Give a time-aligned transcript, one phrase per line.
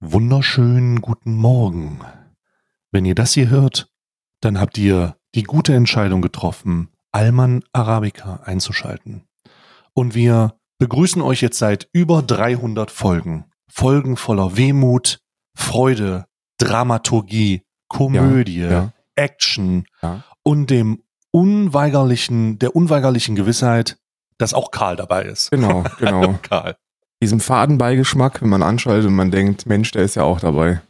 [0.00, 2.00] Wunderschönen guten Morgen.
[2.92, 3.88] Wenn ihr das hier hört,
[4.42, 9.26] dann habt ihr die gute Entscheidung getroffen, Alman Arabica einzuschalten.
[9.94, 13.46] Und wir begrüßen euch jetzt seit über 300 Folgen.
[13.70, 15.20] Folgen voller Wehmut,
[15.56, 16.26] Freude,
[16.58, 18.92] Dramaturgie, Komödie, Ja, ja.
[19.14, 20.24] Action Ja.
[20.42, 23.96] und dem unweigerlichen, der unweigerlichen Gewissheit,
[24.36, 25.50] dass auch Karl dabei ist.
[25.50, 26.38] Genau, genau.
[26.42, 26.76] Karl.
[27.22, 30.80] Diesem Fadenbeigeschmack, wenn man anschaltet und man denkt, Mensch, der ist ja auch dabei.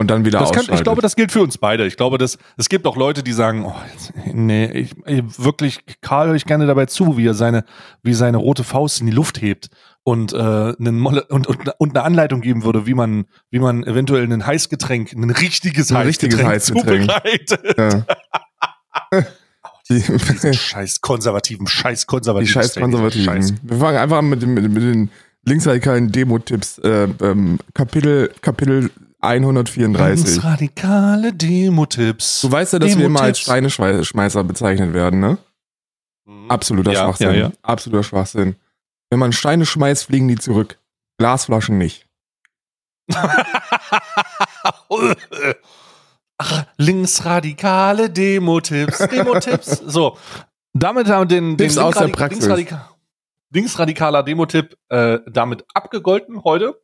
[0.00, 1.86] Und dann wieder Das kann, ich glaube, das gilt für uns beide.
[1.86, 3.74] Ich glaube, dass, es gibt auch Leute, die sagen, oh,
[4.32, 7.64] nee, ich, ich, wirklich, Karl höre ich gerne dabei zu, wie er seine,
[8.02, 9.68] wie seine rote Faust in die Luft hebt
[10.02, 13.84] und, äh, einen Molle, und, und, und eine Anleitung geben würde, wie man, wie man
[13.84, 17.60] eventuell ein Heißgetränk, ein richtiges Ein richtiges Heißgetränk, Heißgetränk.
[17.60, 17.78] zubereitet.
[19.12, 19.22] ja.
[19.88, 22.52] die, Diesen scheiß konservativen, scheiß die konservativen.
[22.52, 23.24] scheiß Steak, Konservativen.
[23.24, 23.54] Scheiß.
[23.62, 25.10] Wir fangen einfach an mit, dem, mit den
[25.44, 26.78] linksradikalen Demo-Tipps.
[26.78, 28.90] Äh, ähm, Kapitel, Kapitel
[29.20, 30.24] 134.
[30.26, 32.42] Linksradikale Demo-Tipps.
[32.42, 33.38] Du weißt ja, dass wir immer als.
[33.40, 35.38] Steineschmeißer bezeichnet werden, ne?
[36.26, 36.50] Mhm.
[36.50, 37.28] Absoluter Ja, Schwachsinn.
[37.28, 37.52] ja, ja.
[37.62, 38.56] Absoluter Schwachsinn.
[39.10, 40.78] Wenn man Steine schmeißt, fliegen die zurück.
[41.18, 42.06] Glasflaschen nicht.
[46.38, 48.98] Ach, linksradikale Demo-Tipps.
[48.98, 49.82] Demo-Tipps.
[49.86, 50.16] So,
[50.72, 52.48] damit haben wir den, den Tipps aus der Praxis.
[53.54, 56.74] Linksradika linksradikaler Demo-Tipp äh, damit abgegolten heute.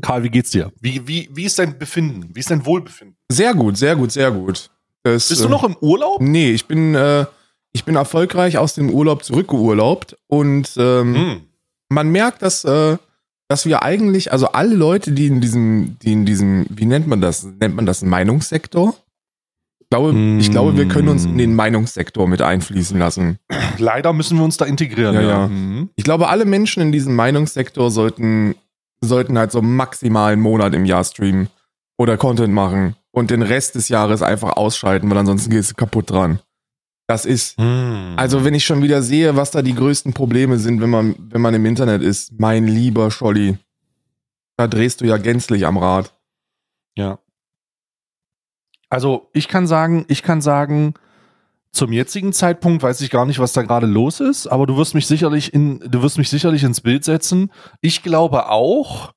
[0.00, 0.72] Karl, wie geht's dir?
[0.80, 2.30] Wie, wie, wie ist dein Befinden?
[2.34, 3.16] Wie ist dein Wohlbefinden?
[3.30, 4.70] Sehr gut, sehr gut, sehr gut.
[5.02, 6.20] Das, Bist du noch im Urlaub?
[6.20, 7.26] Nee, ich bin, äh,
[7.72, 11.40] ich bin erfolgreich aus dem Urlaub zurückgeurlaubt und ähm, Hm.
[11.88, 12.96] man merkt, dass, äh,
[13.48, 17.20] dass wir eigentlich, also alle Leute, die in diesem, die in diesem, wie nennt man
[17.20, 17.44] das?
[17.44, 18.94] Nennt man das Meinungssektor?
[19.92, 23.38] Ich glaube, ich glaube, wir können uns in den Meinungssektor mit einfließen lassen.
[23.76, 25.14] Leider müssen wir uns da integrieren.
[25.14, 25.48] Ja, ja.
[25.48, 25.90] Mhm.
[25.96, 28.54] Ich glaube, alle Menschen in diesem Meinungssektor sollten,
[29.02, 31.48] sollten halt so maximal einen Monat im Jahr streamen
[31.98, 36.10] oder Content machen und den Rest des Jahres einfach ausschalten, weil ansonsten gehst du kaputt
[36.10, 36.38] dran.
[37.06, 38.14] Das ist, Hm.
[38.16, 41.42] also wenn ich schon wieder sehe, was da die größten Probleme sind, wenn man, wenn
[41.42, 43.58] man im Internet ist, mein lieber Scholli,
[44.56, 46.14] da drehst du ja gänzlich am Rad.
[46.96, 47.18] Ja.
[48.92, 50.92] Also ich kann sagen, ich kann sagen,
[51.70, 54.94] zum jetzigen Zeitpunkt weiß ich gar nicht, was da gerade los ist, aber du wirst
[54.94, 57.50] mich sicherlich in, du wirst mich sicherlich ins Bild setzen.
[57.80, 59.14] Ich glaube auch,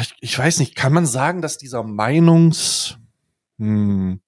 [0.00, 2.96] ich, ich weiß nicht, kann man sagen, dass dieser Meinungs,
[3.58, 4.22] hm,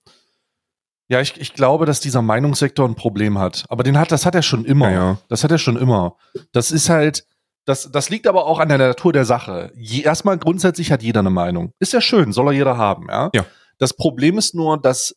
[1.08, 3.64] ja, ich, ich glaube, dass dieser Meinungssektor ein Problem hat.
[3.70, 4.90] Aber den hat, das hat er schon immer.
[4.90, 5.18] Ja.
[5.28, 6.18] Das hat er schon immer.
[6.52, 7.24] Das ist halt,
[7.64, 9.72] das, das liegt aber auch an der Natur der Sache.
[9.74, 11.72] Je, erstmal grundsätzlich hat jeder eine Meinung.
[11.78, 13.30] Ist ja schön, soll er jeder haben, ja.
[13.34, 13.46] Ja.
[13.80, 15.16] Das Problem ist nur, dass,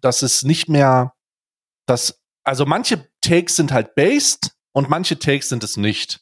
[0.00, 1.14] dass es nicht mehr,
[1.86, 6.20] dass, also manche Takes sind halt based und manche Takes sind es nicht.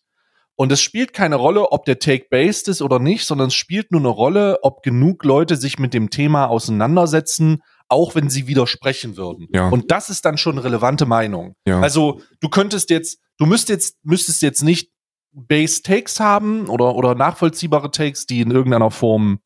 [0.54, 3.90] Und es spielt keine Rolle, ob der Take based ist oder nicht, sondern es spielt
[3.90, 9.16] nur eine Rolle, ob genug Leute sich mit dem Thema auseinandersetzen, auch wenn sie widersprechen
[9.16, 9.48] würden.
[9.52, 9.68] Ja.
[9.68, 11.56] Und das ist dann schon relevante Meinung.
[11.66, 11.80] Ja.
[11.80, 14.92] Also du könntest jetzt, du müsst jetzt, müsstest jetzt nicht
[15.32, 19.40] Base Takes haben oder, oder nachvollziehbare Takes, die in irgendeiner Form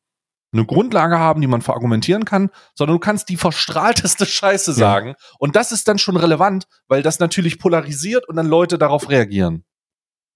[0.57, 5.15] eine Grundlage haben, die man verargumentieren kann, sondern du kannst die verstrahlteste Scheiße sagen.
[5.39, 9.63] Und das ist dann schon relevant, weil das natürlich polarisiert und dann Leute darauf reagieren.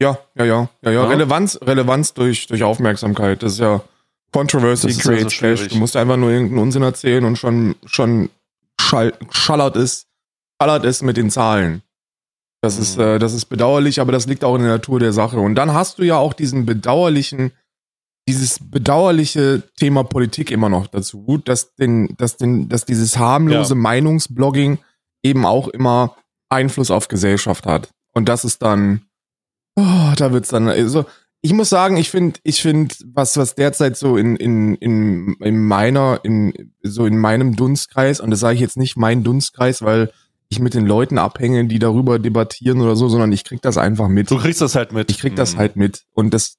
[0.01, 1.03] Ja, ja, ja, ja, ja.
[1.03, 1.07] Ja.
[1.07, 3.43] Relevanz, Relevanz durch, durch Aufmerksamkeit.
[3.43, 3.81] Das ist ja
[4.31, 5.67] Controversy ist also creates cash.
[5.67, 8.29] Du musst einfach nur irgendeinen Unsinn erzählen und schon, schon
[8.79, 10.07] schall, schallert es,
[10.61, 11.81] schallert es mit den Zahlen.
[12.61, 13.03] Das ist, Mhm.
[13.03, 15.39] äh, das ist bedauerlich, aber das liegt auch in der Natur der Sache.
[15.39, 17.51] Und dann hast du ja auch diesen bedauerlichen,
[18.27, 23.79] dieses bedauerliche Thema Politik immer noch dazu, dass den, dass den, dass dieses harmlose Ja.
[23.79, 24.77] Meinungsblogging
[25.23, 26.15] eben auch immer
[26.49, 27.89] Einfluss auf Gesellschaft hat.
[28.13, 29.01] Und das ist dann,
[29.75, 31.05] oh, da wird's dann, also,
[31.43, 35.65] ich muss sagen, ich finde, ich finde, was, was derzeit so in, in, in, in
[35.65, 40.11] meiner, in, so in meinem Dunstkreis, und das sage ich jetzt nicht mein Dunstkreis, weil
[40.49, 44.09] ich mit den Leuten abhänge, die darüber debattieren oder so, sondern ich krieg das einfach
[44.09, 44.29] mit.
[44.29, 45.09] Du kriegst das halt mit.
[45.09, 45.57] Ich krieg das Mhm.
[45.59, 46.57] halt mit und das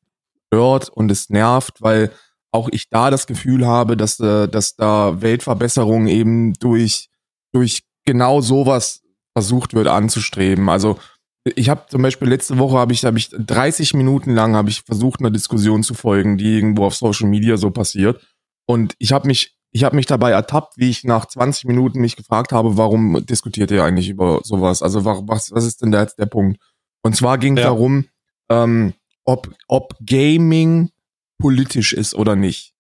[0.53, 2.11] stört und es nervt, weil
[2.53, 7.09] auch ich da das Gefühl habe, dass, äh, dass da Weltverbesserung eben durch,
[7.53, 9.01] durch genau sowas
[9.35, 10.69] versucht wird anzustreben.
[10.69, 10.99] Also
[11.45, 14.83] ich habe zum Beispiel letzte Woche habe ich, habe ich 30 Minuten lang habe ich
[14.83, 18.23] versucht, einer Diskussion zu folgen, die irgendwo auf Social Media so passiert.
[18.67, 22.17] Und ich habe mich, ich habe mich dabei ertappt, wie ich nach 20 Minuten mich
[22.17, 24.83] gefragt habe, warum diskutiert ihr eigentlich über sowas?
[24.83, 26.61] Also wa- was, was ist denn da jetzt der Punkt?
[27.03, 27.71] Und zwar ging es Ja.
[27.71, 28.05] darum,
[28.51, 28.93] ähm,
[29.25, 30.91] ob, ob Gaming
[31.39, 32.75] politisch ist oder nicht.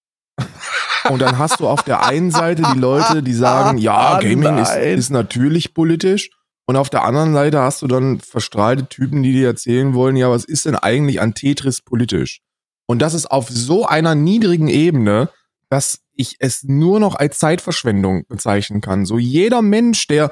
[1.08, 4.58] Und dann hast du auf der einen Seite die Leute, die sagen, ja, Ah, Gaming
[4.58, 6.30] ist, ist natürlich politisch.
[6.64, 10.30] Und auf der anderen Seite hast du dann verstrahlte Typen, die dir erzählen wollen, ja,
[10.30, 12.40] was ist denn eigentlich an Tetris politisch?
[12.86, 15.28] Und das ist auf so einer niedrigen Ebene,
[15.68, 19.06] dass ich es nur noch als Zeitverschwendung bezeichnen kann.
[19.06, 20.30] So jeder Mensch, der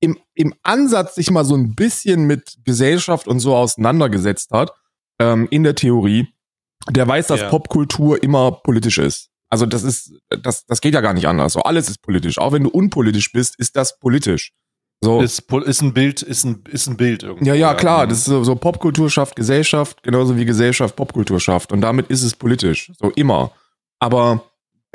[0.00, 4.72] im, im Ansatz sich mal so ein bisschen mit Gesellschaft und so auseinandergesetzt hat,
[5.18, 6.28] ähm, in der Theorie,
[6.90, 7.48] der weiß, dass Ja.
[7.48, 9.30] Popkultur immer politisch ist.
[9.48, 11.52] Also das ist, das, das geht ja gar nicht anders.
[11.52, 12.38] So alles ist politisch.
[12.38, 14.52] Auch wenn du unpolitisch bist, ist das politisch.
[15.02, 15.20] So.
[15.20, 17.46] Ist, ist ein Bild, ist ein, ist ein Bild irgendwie.
[17.46, 18.04] Ja, ja, klar.
[18.04, 18.08] Mhm.
[18.08, 21.72] Das ist so, so Popkultur schafft Gesellschaft, genauso wie Gesellschaft Popkultur schafft.
[21.72, 22.90] Und damit ist es politisch.
[22.98, 23.52] So immer.
[23.98, 24.42] Aber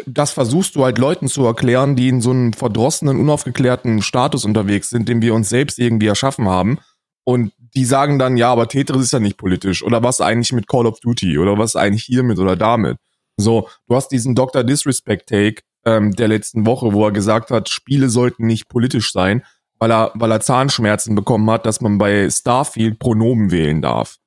[0.05, 4.89] das versuchst du halt Leuten zu erklären, die in so einem verdrossenen, unaufgeklärten Status unterwegs
[4.89, 6.79] sind, den wir uns selbst irgendwie erschaffen haben.
[7.23, 9.83] Und die sagen dann, ja, aber Tetris ist ja nicht politisch.
[9.83, 11.37] Oder was eigentlich mit Call of Duty?
[11.37, 12.97] Oder was eigentlich hiermit oder damit?
[13.37, 14.63] So, du hast diesen Dr.
[14.63, 19.43] Disrespect Take ähm, der letzten Woche, wo er gesagt hat, Spiele sollten nicht politisch sein,
[19.79, 24.17] weil er, weil er Zahnschmerzen bekommen hat, dass man bei Starfield Pronomen wählen darf.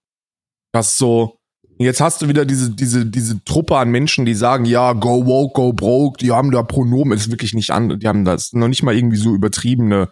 [0.72, 1.38] Das ist so,
[1.78, 5.54] jetzt hast du wieder diese, diese, diese Truppe an Menschen, die sagen, ja, go woke,
[5.54, 8.82] go broke, die haben da Pronomen, ist wirklich nicht an, die haben das noch nicht
[8.82, 10.08] mal irgendwie so übertriebene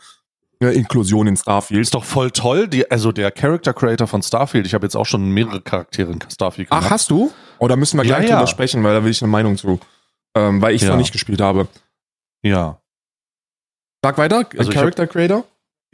[0.71, 1.81] Inklusion in Starfield.
[1.81, 2.69] Ist doch voll toll.
[2.69, 6.21] Die, also der Character Creator von Starfield, ich habe jetzt auch schon mehrere Charaktere in
[6.31, 7.33] Starfield Ach, hast du?
[7.59, 8.37] Oh, da müssen wir Ja, gleich ja.
[8.37, 9.81] drüber sprechen, weil da will ich eine Meinung zu.
[10.37, 10.93] Ähm, weil ich es Ja.
[10.95, 11.67] noch nicht gespielt habe.
[12.43, 12.81] Ja.
[14.05, 15.45] Sag weiter, Also ich Character Creator?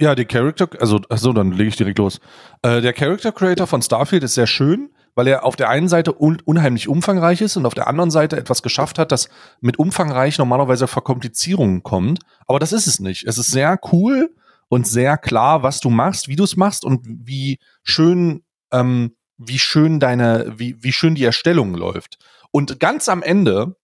[0.00, 2.20] Ja, die Character, also, achso, dann lege ich direkt los.
[2.62, 6.14] Äh, der Character Creator von Starfield ist sehr schön, weil er auf der einen Seite
[6.18, 9.28] un unheimlich umfangreich ist und auf der anderen Seite etwas geschafft hat, das
[9.60, 12.20] mit umfangreich normalerweise Verkomplizierungen kommt.
[12.46, 13.24] Aber das ist es nicht.
[13.26, 14.30] Es ist sehr cool
[14.68, 19.58] und sehr klar, was du machst, wie du es machst und wie schön, ähm, wie
[19.58, 22.18] schön deine, wie, wie schön die Erstellung läuft.
[22.50, 23.76] Und ganz am Ende,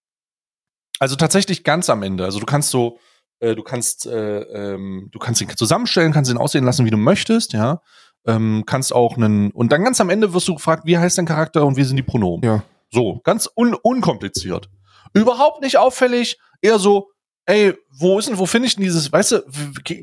[0.99, 2.99] also tatsächlich ganz am Ende, also du kannst so,
[3.39, 6.97] äh, du kannst, äh, ähm, du kannst ihn zusammenstellen, kannst ihn aussehen lassen, wie du
[6.97, 7.81] möchtest, ja.
[8.27, 11.27] Ähm, kannst auch einen, und dann ganz am Ende wirst du gefragt, wie heißt dein
[11.27, 12.43] Charakter und wie sind die Pronomen?
[12.43, 12.63] Ja.
[12.89, 14.69] So, ganz un unkompliziert.
[15.13, 17.11] Überhaupt nicht auffällig, eher so,
[17.45, 19.43] ey, wo ist denn, wo finde ich denn dieses, weißt du,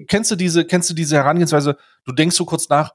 [0.06, 2.92] kennst du diese, kennst du diese Herangehensweise, du denkst so kurz nach,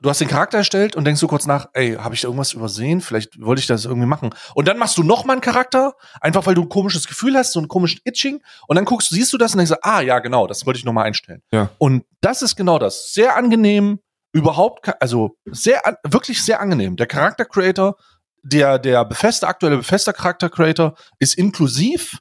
[0.00, 2.52] du hast den Charakter erstellt und denkst so kurz nach, ey, habe ich da irgendwas
[2.52, 3.00] übersehen?
[3.00, 4.30] Vielleicht wollte ich das irgendwie machen.
[4.54, 7.52] Und dann machst du noch mal einen Charakter, einfach weil du ein komisches Gefühl hast,
[7.52, 8.42] so einen komischen Itching.
[8.66, 10.84] Und dann guckst, siehst du das und denkst, so, ah, ja, genau, das wollte ich
[10.84, 11.42] noch mal einstellen.
[11.52, 11.70] Ja.
[11.78, 13.14] Und das ist genau das.
[13.14, 14.00] Sehr angenehm,
[14.32, 16.96] überhaupt, also sehr, wirklich sehr angenehm.
[16.96, 17.96] Der Charakter Creator,
[18.42, 22.18] der, der Befester, aktuelle Befester Charakter Creator ist inklusiv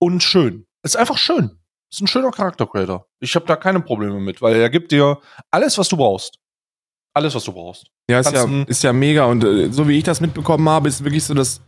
[0.00, 0.66] und schön.
[0.82, 1.50] Ist einfach schön.
[1.92, 3.06] Ist ein schöner Charakter Creator.
[3.20, 5.18] Ich habe da keine Probleme mit, weil er gibt dir
[5.50, 6.38] alles, was du brauchst.
[7.14, 7.86] Alles, was du brauchst.
[8.08, 9.24] Ja, ist ja, ist ja mega.
[9.24, 11.60] Und äh, so wie ich das mitbekommen habe, ist wirklich so das.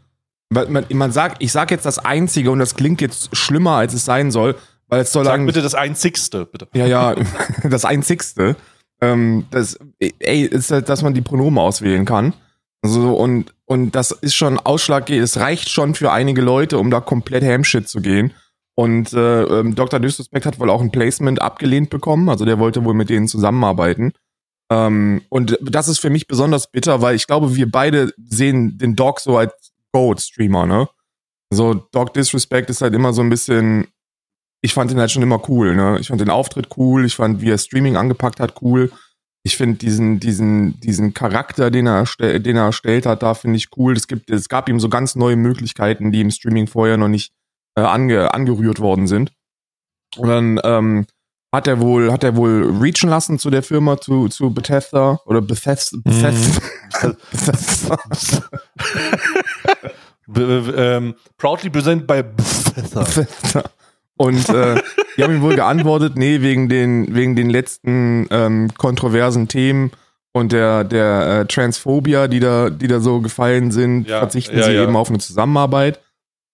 [0.50, 3.92] weil Man, man sagt, ich sag jetzt das Einzige und das klingt jetzt schlimmer, als
[3.94, 4.54] es sein soll,
[4.86, 6.68] weil es soll Sag lang- bitte das Einzigste, bitte.
[6.74, 7.14] Ja, ja,
[7.64, 8.54] das Einzigste.
[9.00, 12.34] Ähm, das, ey, ist halt, dass man die Pronomen auswählen kann.
[12.84, 15.24] So, und, und das ist schon ausschlaggebend.
[15.24, 18.32] Es reicht schon für einige Leute, um da komplett Hamshit zu gehen.
[18.74, 20.00] Und äh, ähm, Dr.
[20.00, 22.28] Disrespect hat wohl auch ein Placement abgelehnt bekommen.
[22.28, 24.12] Also der wollte wohl mit denen zusammenarbeiten.
[24.70, 28.96] Ähm, und das ist für mich besonders bitter, weil ich glaube, wir beide sehen den
[28.96, 29.52] Dog so als
[29.92, 30.88] Goat-Streamer, ne?
[31.50, 33.88] So, Dog Disrespect ist halt immer so ein bisschen,
[34.62, 35.98] ich fand ihn halt schon immer cool, ne?
[36.00, 38.90] Ich fand den Auftritt cool, ich fand, wie er Streaming angepackt hat, cool.
[39.44, 43.68] Ich finde diesen, diesen, diesen Charakter, den er, den er erstellt hat, da finde ich
[43.76, 43.94] cool.
[43.94, 47.32] Es gibt, es gab ihm so ganz neue Möglichkeiten, die im Streaming vorher noch nicht
[47.76, 49.32] äh, ange, angerührt worden sind.
[50.16, 51.06] Und dann ähm,
[51.52, 55.40] hat er wohl, hat er wohl reachen lassen zu der Firma, zu, zu Bethesda oder
[55.40, 55.98] Bethesda.
[56.02, 56.60] Bethesda.
[57.30, 57.98] Bethesda.
[60.28, 63.00] B ähm, proudly present by Bethesda.
[63.00, 63.64] Bethesda.
[64.22, 64.80] Und äh,
[65.16, 69.90] die haben ihm wohl geantwortet, nee, wegen den, wegen den letzten ähm, kontroversen Themen
[70.32, 74.64] und der, der äh, Transphobia, die da, die da so gefallen sind, Ja, verzichten ja,
[74.64, 74.84] sie ja.
[74.84, 76.00] eben auf eine Zusammenarbeit.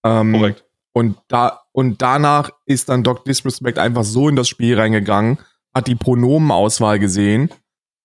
[0.02, 0.64] Ähm, Korrekt.
[0.94, 5.38] Und da, und danach ist dann Doc Disrespect einfach so in das Spiel reingegangen,
[5.74, 7.50] hat die Pronomenauswahl gesehen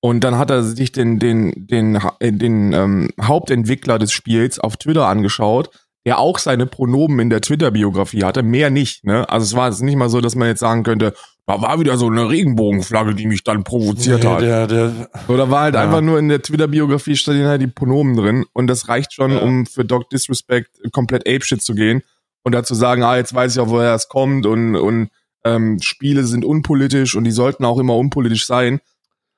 [0.01, 4.75] und dann hat er sich den, den, den, äh, den ähm, Hauptentwickler des Spiels auf
[4.75, 5.69] Twitter angeschaut,
[6.05, 9.27] der auch seine Pronomen in der Twitter-Biografie hatte, mehr nicht, ne?
[9.29, 11.13] Also es war jetzt nicht mal so, dass man jetzt sagen könnte,
[11.45, 14.41] da war wieder so eine Regenbogenflagge, die mich dann provoziert hat.
[14.41, 15.81] Der, der, Oder war halt Ja.
[15.81, 19.39] einfach nur in der Twitter-Biografie stehen halt die Pronomen drin und das reicht schon, Ja.
[19.39, 22.01] um für Doc Disrespect komplett apeshit zu gehen
[22.43, 25.09] und dazu sagen, ah, jetzt weiß ich auch, woher es kommt und, und
[25.45, 28.79] ähm, Spiele sind unpolitisch und die sollten auch immer unpolitisch sein.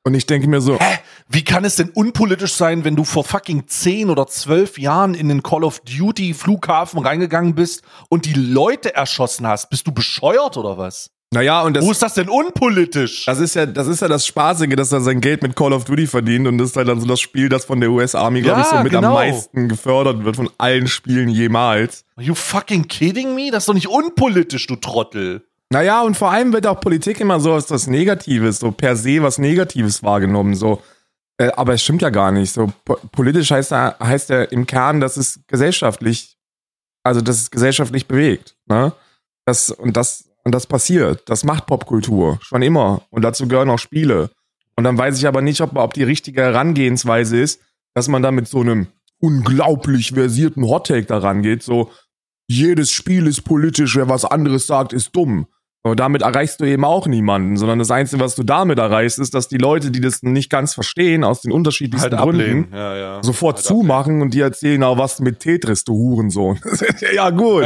[0.08, 1.00] Und ich denke mir so, Hä?
[1.28, 5.28] Wie kann es denn unpolitisch sein, wenn du vor fucking 10 oder 12 Jahren in
[5.30, 9.72] den Call of Duty Flughafen reingegangen bist und die Leute erschossen hast?
[9.72, 11.10] Bist du bescheuert oder was?
[11.34, 13.26] Naja, und das, Wo ist das denn unpolitisch?
[13.26, 15.84] das ist ja, das ist ja das Spaßige, dass er sein Geld mit Call of
[15.86, 18.42] Duty verdient und das ist halt dann so das Spiel, das von der US Army,
[18.44, 19.16] glaube ich, Ja, so mit am genau.
[19.16, 22.06] meisten gefördert wird von allen Spielen jemals.
[22.16, 23.50] Are you fucking kidding me?
[23.52, 25.44] Das ist doch nicht unpolitisch, du Trottel.
[25.72, 29.22] Naja, und vor allem wird auch Politik immer so als das Negatives, so per se
[29.22, 30.82] was Negatives wahrgenommen, so.
[31.38, 32.54] Äh, aber es stimmt ja gar nicht.
[32.54, 36.38] So po politisch heißt ja, heißt ja im Kern, dass es gesellschaftlich,
[37.04, 38.56] also dass es gesellschaftlich bewegt.
[38.68, 38.94] Ne?
[39.46, 41.28] Das, und das, und das passiert.
[41.30, 42.40] Das macht Popkultur.
[42.42, 43.02] Schon immer.
[43.10, 44.30] Und dazu gehören auch Spiele.
[44.78, 47.62] Und dann weiß ich aber nicht, ob, ob die richtige Herangehensweise ist,
[47.94, 48.88] dass man da mit so einem
[49.20, 51.92] unglaublich versierten Hottake da rangeht, so
[52.48, 55.48] jedes Spiel ist politisch, wer was anderes sagt, ist dumm.
[55.86, 59.36] Aber damit erreichst du eben auch niemanden, sondern das Einzige, was du damit erreichst, ist,
[59.36, 62.74] dass die Leute, die das nicht ganz verstehen, aus den unterschiedlichsten Halt Gründen, ablehnen.
[62.74, 63.24] Ja, ja.
[63.24, 66.60] sofort Halt zumachen und die erzählen auch was mit Tetris, du Hurensohn.
[67.14, 67.66] ja, gut.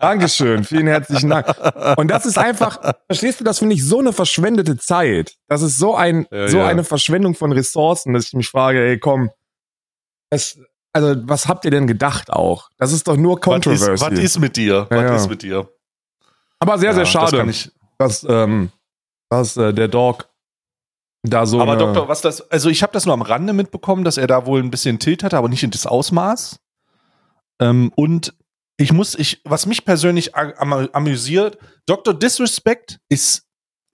[0.00, 0.64] Dankeschön.
[0.64, 1.54] Vielen herzlichen Dank.
[1.98, 5.34] Und das ist einfach, verstehst du, das finde ich so eine verschwendete Zeit.
[5.46, 8.98] Das ist so ein, Ja, so eine Verschwendung von Ressourcen, dass ich mich frage, ey,
[8.98, 9.28] komm,
[10.30, 10.58] es,
[10.94, 12.70] also, was habt ihr denn gedacht auch?
[12.78, 13.92] Das ist doch nur Was Controversy.
[13.92, 14.86] ist, was ist mit dir?
[14.88, 15.68] Was ist mit dir?
[16.58, 18.70] Aber sehr, Ja, sehr das schade, ich, dass, ähm,
[19.28, 20.28] dass äh, der Dog
[21.22, 21.60] da so.
[21.60, 24.46] aber Doktor, was das, also ich habe das nur am Rande mitbekommen, dass er da
[24.46, 26.60] wohl ein bisschen Tilt hatte, aber nicht in das Ausmaß.
[27.60, 28.34] Ähm, und
[28.76, 32.14] ich muss, ich, was mich persönlich am, amüsiert, Dr.
[32.14, 33.44] Disrespect ist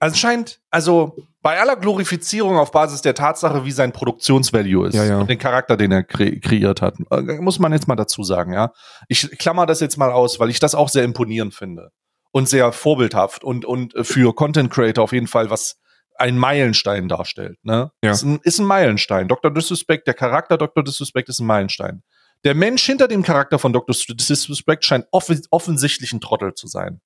[0.01, 5.21] anscheinend, also bei aller Glorifizierung auf Basis der Tatsache, wie sein Produktionsvalue ist Ja, ja.
[5.21, 8.53] und den Charakter, den er kre kreiert hat, äh, muss man jetzt mal dazu sagen,
[8.53, 8.73] ja.
[9.09, 11.93] Ich klammer das jetzt mal aus, weil ich das auch sehr imponierend finde
[12.33, 15.79] und sehr vorbildhaft und, und für Content Creator auf jeden Fall was
[16.17, 17.59] ein Meilenstein darstellt.
[17.63, 17.91] Ne?
[18.03, 18.13] Ja.
[18.13, 19.29] Ist, ein, ist ein Meilenstein.
[19.29, 19.51] Dr.
[19.53, 20.83] Disrespect, der Charakter Dr.
[20.83, 22.03] Disrespect ist ein Meilenstein.
[22.45, 23.95] Der Mensch hinter dem Charakter von Dr.
[23.95, 27.01] Disrespect scheint offen, offensichtlich ein Trottel zu sein.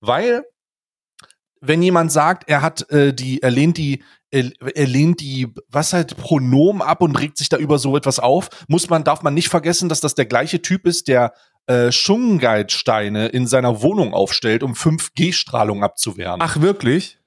[0.00, 0.44] Weil,
[1.62, 5.92] wenn jemand sagt, er hat äh, die, er lehnt die, er, er lehnt die, was
[5.92, 9.32] halt, Pronomen ab und regt sich da über so etwas auf, muss man, darf man
[9.32, 11.32] nicht vergessen, dass das der gleiche Typ ist, der
[11.66, 16.40] äh, Schungengeitsteine in seiner Wohnung aufstellt, um 5G-Strahlung abzuwehren.
[16.42, 17.18] Ach, wirklich?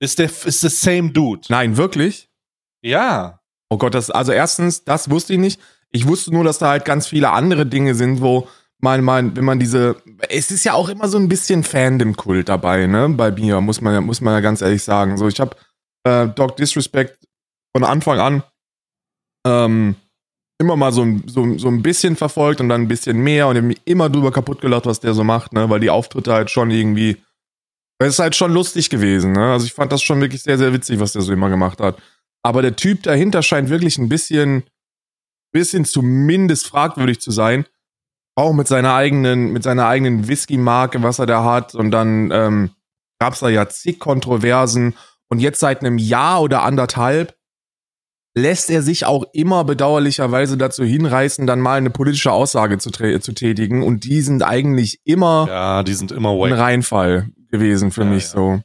[0.00, 1.42] Ist der, ist the same dude.
[1.50, 2.30] Nein, wirklich?
[2.80, 3.40] Ja.
[3.68, 5.60] Oh Gott, das, also erstens, das wusste ich nicht.
[5.90, 8.48] Ich wusste nur, dass da halt ganz viele andere Dinge sind, wo
[8.82, 9.96] man, man, wenn man diese,
[10.28, 13.94] es ist ja auch immer so ein bisschen Fandom-Kult dabei, ne, bei mir, muss man
[13.94, 15.16] ja, muss man ja ganz ehrlich sagen.
[15.16, 15.56] So, ich habe
[16.04, 17.16] äh, Doc Disrespect
[17.74, 18.42] von Anfang an
[19.46, 19.94] ähm,
[20.58, 23.80] immer mal so, so, so ein bisschen verfolgt und dann ein bisschen mehr und mich
[23.84, 27.22] immer drüber kaputt gelacht, was der so macht, ne, weil die Auftritte halt schon irgendwie,
[27.98, 30.72] es ist halt schon lustig gewesen, ne, also ich fand das schon wirklich sehr, sehr
[30.72, 32.00] witzig, was der so immer gemacht hat.
[32.44, 34.64] Aber der Typ dahinter scheint wirklich ein bisschen,
[35.52, 37.66] bisschen zumindest fragwürdig zu sein.
[38.34, 41.74] Auch mit seiner eigenen, mit seiner eigenen Whisky-Marke, was er da hat.
[41.74, 42.70] Und dann ähm,
[43.18, 44.94] gab es da ja zig Kontroversen.
[45.28, 47.34] Und jetzt seit einem Jahr oder anderthalb
[48.34, 53.32] lässt er sich auch immer bedauerlicherweise dazu hinreißen, dann mal eine politische Aussage zu, zu
[53.32, 53.82] tätigen.
[53.82, 56.52] Und die sind eigentlich immer Ja, die sind immer ein.
[56.54, 58.28] Reinfall gewesen für Ja, mich ja.
[58.30, 58.60] so.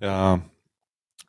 [0.00, 0.40] Ja.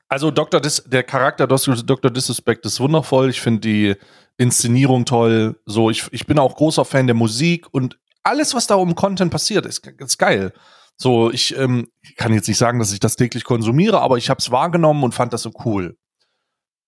[0.08, 0.60] Also Dr.
[0.62, 1.76] Dis der Charakter Dr.
[1.76, 2.12] Dr.
[2.12, 3.30] Disrespect ist wundervoll.
[3.30, 3.96] Ich finde die
[4.40, 5.60] Inszenierung toll.
[5.66, 9.32] So, ich, ich bin auch großer Fan der Musik und alles, was da um Content
[9.32, 10.54] passiert, ist, ist geil.
[10.96, 14.40] So, ich ähm, kann jetzt nicht sagen, dass ich das täglich konsumiere, aber ich habe
[14.40, 15.98] es wahrgenommen und fand das so cool.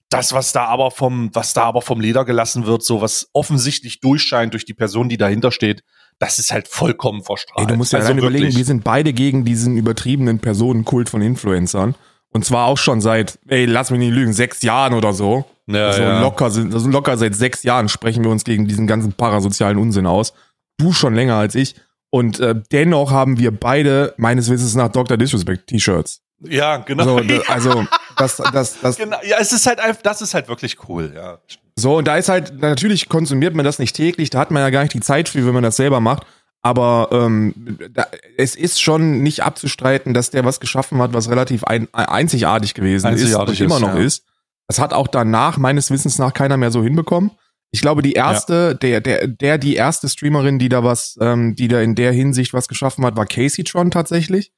[0.10, 4.02] Das, was da aber vom, was da aber vom Leder gelassen wird, so was offensichtlich
[4.02, 5.84] durchscheint durch die Person, die dahinter steht,
[6.20, 7.68] das ist halt vollkommen verstrahlt.
[7.68, 11.96] Ey, du musst ja Also überlegen, wir sind beide gegen diesen übertriebenen Personenkult von Influencern.
[12.34, 15.46] Und zwar auch schon seit, ey, lass mich nicht lügen, sechs Jahren oder so.
[15.68, 16.22] ja, also ja.
[16.22, 20.06] locker sind, also locker seit sechs Jahren sprechen wir uns gegen diesen ganzen parasozialen Unsinn
[20.06, 20.34] aus.
[20.78, 21.76] Du schon länger als ich.
[22.10, 25.18] Und äh, dennoch haben wir beide meines Wissens nach Dr.
[25.18, 26.22] Disrespect T-Shirts.
[26.44, 27.04] ja, genau.
[27.06, 27.86] So, da- also
[28.18, 31.40] das, das, das, Genau, ja, es ist halt einfach, das ist halt wirklich cool, ja.
[31.78, 34.70] So, und da ist halt, natürlich konsumiert man das nicht täglich, da hat man ja
[34.70, 36.24] gar nicht die Zeit für, wenn man das selber macht.
[36.62, 38.06] Aber ähm, da,
[38.38, 43.08] es ist schon nicht abzustreiten, dass der was geschaffen hat, was relativ ein, einzigartig gewesen
[43.08, 44.06] Einzigartig ist und immer ist, noch ja.
[44.06, 44.26] ist.
[44.68, 47.32] Das hat auch danach meines Wissens nach keiner mehr so hinbekommen.
[47.72, 51.68] Ich glaube, die erste, der, der, der, die erste Streamerin, die da was, ähm, die
[51.68, 54.52] da in der Hinsicht was geschaffen hat, war Casey Tron tatsächlich.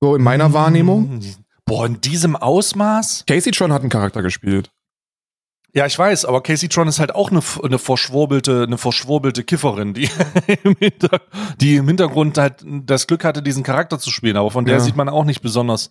[0.00, 1.20] So in meiner Wahrnehmung.
[1.64, 3.24] Boah, in diesem Ausmaß?
[3.26, 4.70] Casey Tron hat einen Charakter gespielt.
[5.76, 9.92] Ja, ich weiß, aber Casey Tron ist halt auch eine, eine verschwurbelte, eine verschwurbelte Kifferin,
[9.92, 10.08] die
[10.64, 10.74] im,
[11.60, 14.38] die im Hintergrund halt das Glück hatte, diesen Charakter zu spielen.
[14.38, 14.80] Aber von der Ja.
[14.80, 15.90] sieht man auch nicht besonders.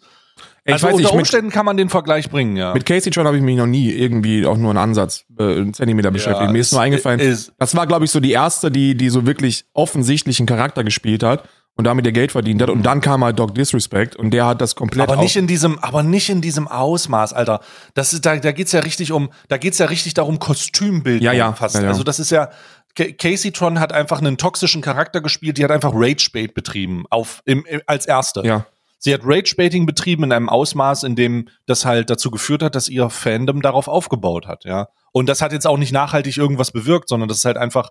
[0.64, 2.74] Ey, also ich weiß unter mit, Umständen kann man den Vergleich bringen, ja.
[2.74, 5.76] mit Casey Tron habe ich mich noch nie irgendwie auch nur einen Ansatz, äh, einen
[5.76, 6.52] Zentimeter beschäftigt.
[6.52, 9.28] Mir ist nur eingefallen, Ist, Das war, glaube ich, so die erste, die, die so
[9.28, 11.48] wirklich offensichtlich einen Charakter gespielt hat.
[11.78, 12.70] Und damit ihr Geld verdient hat.
[12.70, 15.10] Und dann kam halt Doc Disrespect und der hat das komplett.
[15.10, 17.60] Aber nicht in diesem, aber nicht in diesem Ausmaß, Alter.
[17.94, 21.34] Das ist, da, da geht's ja richtig um, da geht's ja richtig darum, Kostümbildung Ja,
[21.34, 21.76] ja, fast.
[21.76, 21.88] ja, ja.
[21.90, 22.50] Also das ist ja,
[22.96, 27.42] Ca- Casey Tron hat einfach einen toxischen Charakter gespielt, die hat einfach Rage-Bait betrieben, auf,
[27.46, 28.42] im, im, als erste.
[28.46, 28.66] Ja.
[29.00, 32.88] Sie hat Rage-Baiting betrieben in einem Ausmaß, in dem das halt dazu geführt hat, dass
[32.88, 34.88] ihr Fandom darauf aufgebaut hat, ja.
[35.12, 37.90] Und das hat jetzt auch nicht nachhaltig irgendwas bewirkt, sondern das ist halt einfach,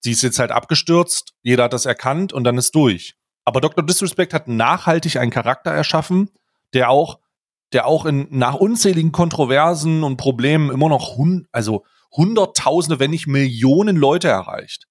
[0.00, 3.14] sie ist jetzt halt abgestürzt, jeder hat das erkannt und dann ist durch.
[3.44, 3.84] Aber Dr.
[3.84, 6.30] Disrespect hat nachhaltig einen Charakter erschaffen,
[6.74, 7.18] der auch,
[7.72, 11.84] der auch in, nach unzähligen Kontroversen und Problemen immer noch hun, also
[12.16, 14.86] Hunderttausende, wenn nicht Millionen Leute erreicht.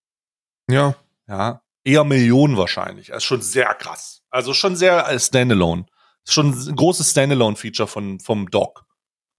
[0.69, 0.95] Ja.
[1.27, 3.07] Ja, eher Millionen wahrscheinlich.
[3.07, 4.21] Das ist schon sehr krass.
[4.29, 5.85] Also schon sehr äh, Standalone.
[6.25, 8.85] Ist schon ein großes Standalone-Feature von, vom Doc.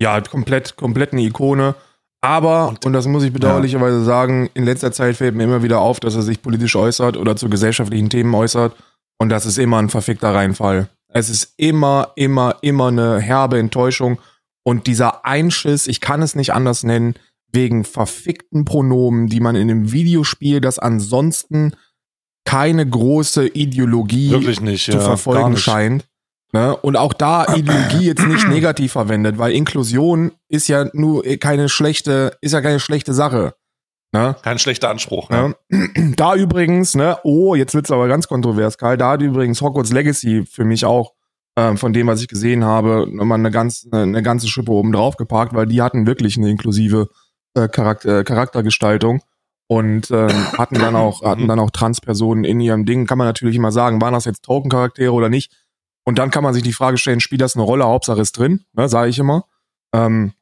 [0.00, 1.74] Ja, komplett, komplett eine Ikone.
[2.22, 5.80] Aber, und, Und- das muss ich bedauerlicherweise sagen, in letzter Zeit fällt mir immer wieder
[5.80, 8.74] auf, dass er sich politisch äußert oder zu gesellschaftlichen Themen äußert.
[9.20, 10.88] Und das ist immer ein verfickter Reinfall.
[11.12, 14.18] Es ist immer, immer, immer eine herbe Enttäuschung.
[14.62, 17.14] Und dieser Einschiss, ich kann es nicht anders nennen,
[17.52, 21.74] wegen verfickten Pronomen, die man in einem Videospiel, das ansonsten
[22.46, 26.06] keine große Ideologie nicht, zu ja, verfolgen scheint.
[26.52, 26.74] Ne?
[26.76, 32.38] Und auch da Ideologie jetzt nicht negativ verwendet, weil Inklusion ist ja nur keine schlechte,
[32.40, 33.54] ist ja keine schlechte Sache.
[34.12, 34.36] Ne?
[34.42, 35.30] Kein schlechter Anspruch.
[35.30, 35.54] Ne?
[36.16, 40.44] Da übrigens, ne, oh, jetzt wird's aber ganz kontrovers, Karl, da hat übrigens Hogwarts Legacy
[40.44, 41.12] für mich auch
[41.56, 44.92] ähm, von dem, was ich gesehen habe, nochmal eine, ganz, eine, eine ganze Schippe oben
[44.92, 47.08] drauf geparkt, weil die hatten wirklich eine inklusive
[47.54, 49.22] äh, Charakter, Charaktergestaltung
[49.68, 53.06] und ähm, hatten dann auch hatten dann auch Transpersonen in ihrem Ding.
[53.06, 55.52] Kann man natürlich immer sagen, waren das jetzt Token-Charaktere oder nicht?
[56.04, 57.84] Und dann kann man sich die Frage stellen, spielt das eine Rolle?
[57.84, 59.44] Hauptsache ist drin, ne, sage ich immer.
[59.92, 60.32] Ähm,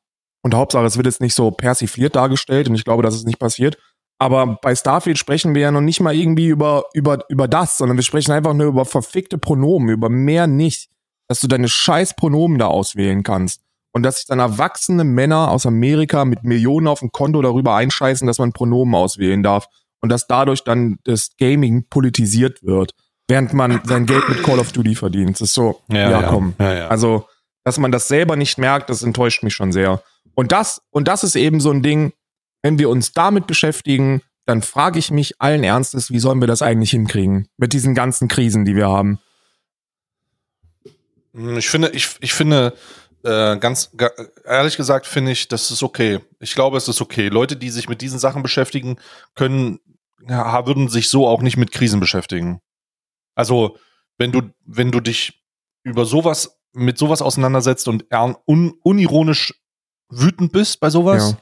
[0.43, 3.39] und Hauptsache, es wird jetzt nicht so persifliert dargestellt und ich glaube, das ist nicht
[3.39, 3.77] passiert.
[4.21, 7.97] Aber bei Starfield sprechen wir ja noch nicht mal irgendwie über, über, über das, sondern
[7.97, 10.91] wir sprechen einfach nur über verfickte Pronomen, über mehr nicht.
[11.29, 13.61] Dass du deine scheiß Pronomen da auswählen kannst.
[13.93, 18.27] Und dass sich dann erwachsene Männer aus Amerika mit Millionen auf dem Konto darüber einscheißen,
[18.27, 19.69] dass man Pronomen auswählen darf.
[20.01, 22.95] Und dass dadurch dann das Gaming politisiert wird,
[23.29, 25.33] während man sein Geld mit Call of Duty verdient.
[25.33, 26.55] Das ist so, ja, komm.
[26.59, 26.89] Ja, ja.
[26.89, 27.27] Also,
[27.65, 30.03] dass man das selber nicht merkt, das enttäuscht mich schon sehr.
[30.39, 32.13] Und das, und das ist eben so ein Ding,
[32.63, 36.63] wenn wir uns damit beschäftigen, dann frage ich mich allen Ernstes, wie sollen wir das
[36.63, 37.49] eigentlich hinkriegen?
[37.57, 39.19] Mit diesen ganzen Krisen, die wir haben.
[41.57, 42.73] Ich finde, ich, ich finde,
[43.25, 44.13] äh, ganz ga-
[44.45, 46.21] ehrlich gesagt, finde ich, das ist okay.
[46.39, 47.27] Ich glaube, es ist okay.
[47.31, 48.95] Leute, die sich mit diesen Sachen beschäftigen,
[49.35, 49.81] können,
[50.29, 52.61] ja, würden sich so auch nicht mit Krisen beschäftigen.
[53.35, 53.77] Also,
[54.19, 55.43] wenn du, wenn du dich
[55.83, 58.05] über sowas, mit sowas auseinandersetzt und
[58.47, 59.53] un, unironisch
[60.11, 61.39] wütend bist bei sowas, Ja.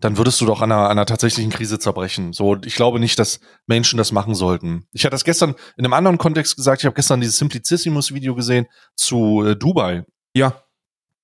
[0.00, 2.32] dann würdest du doch an einer, an einer tatsächlichen Krise zerbrechen.
[2.32, 4.86] So, ich glaube nicht, dass Menschen das machen sollten.
[4.92, 6.82] Ich hatte das gestern in einem anderen Kontext gesagt.
[6.82, 10.04] Ich habe gestern dieses Simplicissimus-Video gesehen zu äh, Dubai.
[10.34, 10.62] Ja,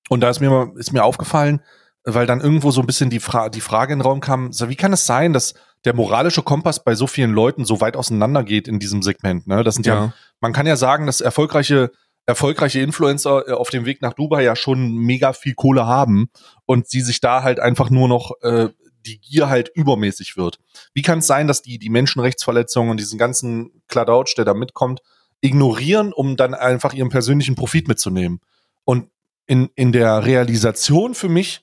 [0.08, 1.60] Und da ist mir mal, ist mir aufgefallen,
[2.04, 4.68] weil dann irgendwo so ein bisschen die, Fra die Frage in den Raum kam, so,
[4.68, 5.54] wie kann es sein, dass
[5.86, 9.46] der moralische Kompass bei so vielen Leuten so weit auseinander geht in diesem Segment?
[9.46, 9.62] Ne?
[9.64, 10.12] Das sind ja, ja.
[10.40, 11.92] man kann ja sagen, dass erfolgreiche,
[12.26, 16.30] erfolgreiche Influencer äh, auf dem Weg nach Dubai ja schon mega viel Kohle haben
[16.66, 18.68] und sie sich da halt einfach nur noch äh,
[19.04, 20.58] die Gier halt übermäßig wird.
[20.94, 25.00] Wie kann es sein, dass die die Menschenrechtsverletzungen und diesen ganzen Kladdouch, der da mitkommt,
[25.40, 28.40] ignorieren, um dann einfach ihren persönlichen Profit mitzunehmen?
[28.84, 29.10] Und
[29.46, 31.62] in, in der Realisation für mich,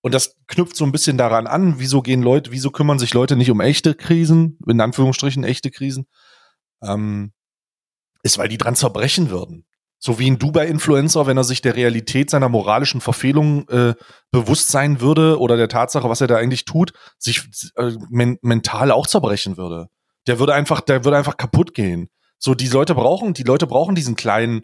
[0.00, 3.36] und das knüpft so ein bisschen daran an, wieso gehen Leute, wieso kümmern sich Leute
[3.36, 6.06] nicht um echte Krisen, in Anführungsstrichen echte Krisen,
[6.82, 7.32] ähm,
[8.22, 9.64] ist, weil die dran zerbrechen würden.
[10.02, 13.94] So wie ein Dubai-Influencer, wenn er sich der Realität seiner moralischen Verfehlung äh,
[14.30, 17.42] bewusst sein würde oder der Tatsache, was er da eigentlich tut, sich
[17.76, 19.88] äh, men mental auch zerbrechen würde.
[20.26, 22.08] Der würde einfach, der würde einfach kaputt gehen.
[22.38, 24.62] So, die Leute brauchen, die Leute brauchen diesen kleinen,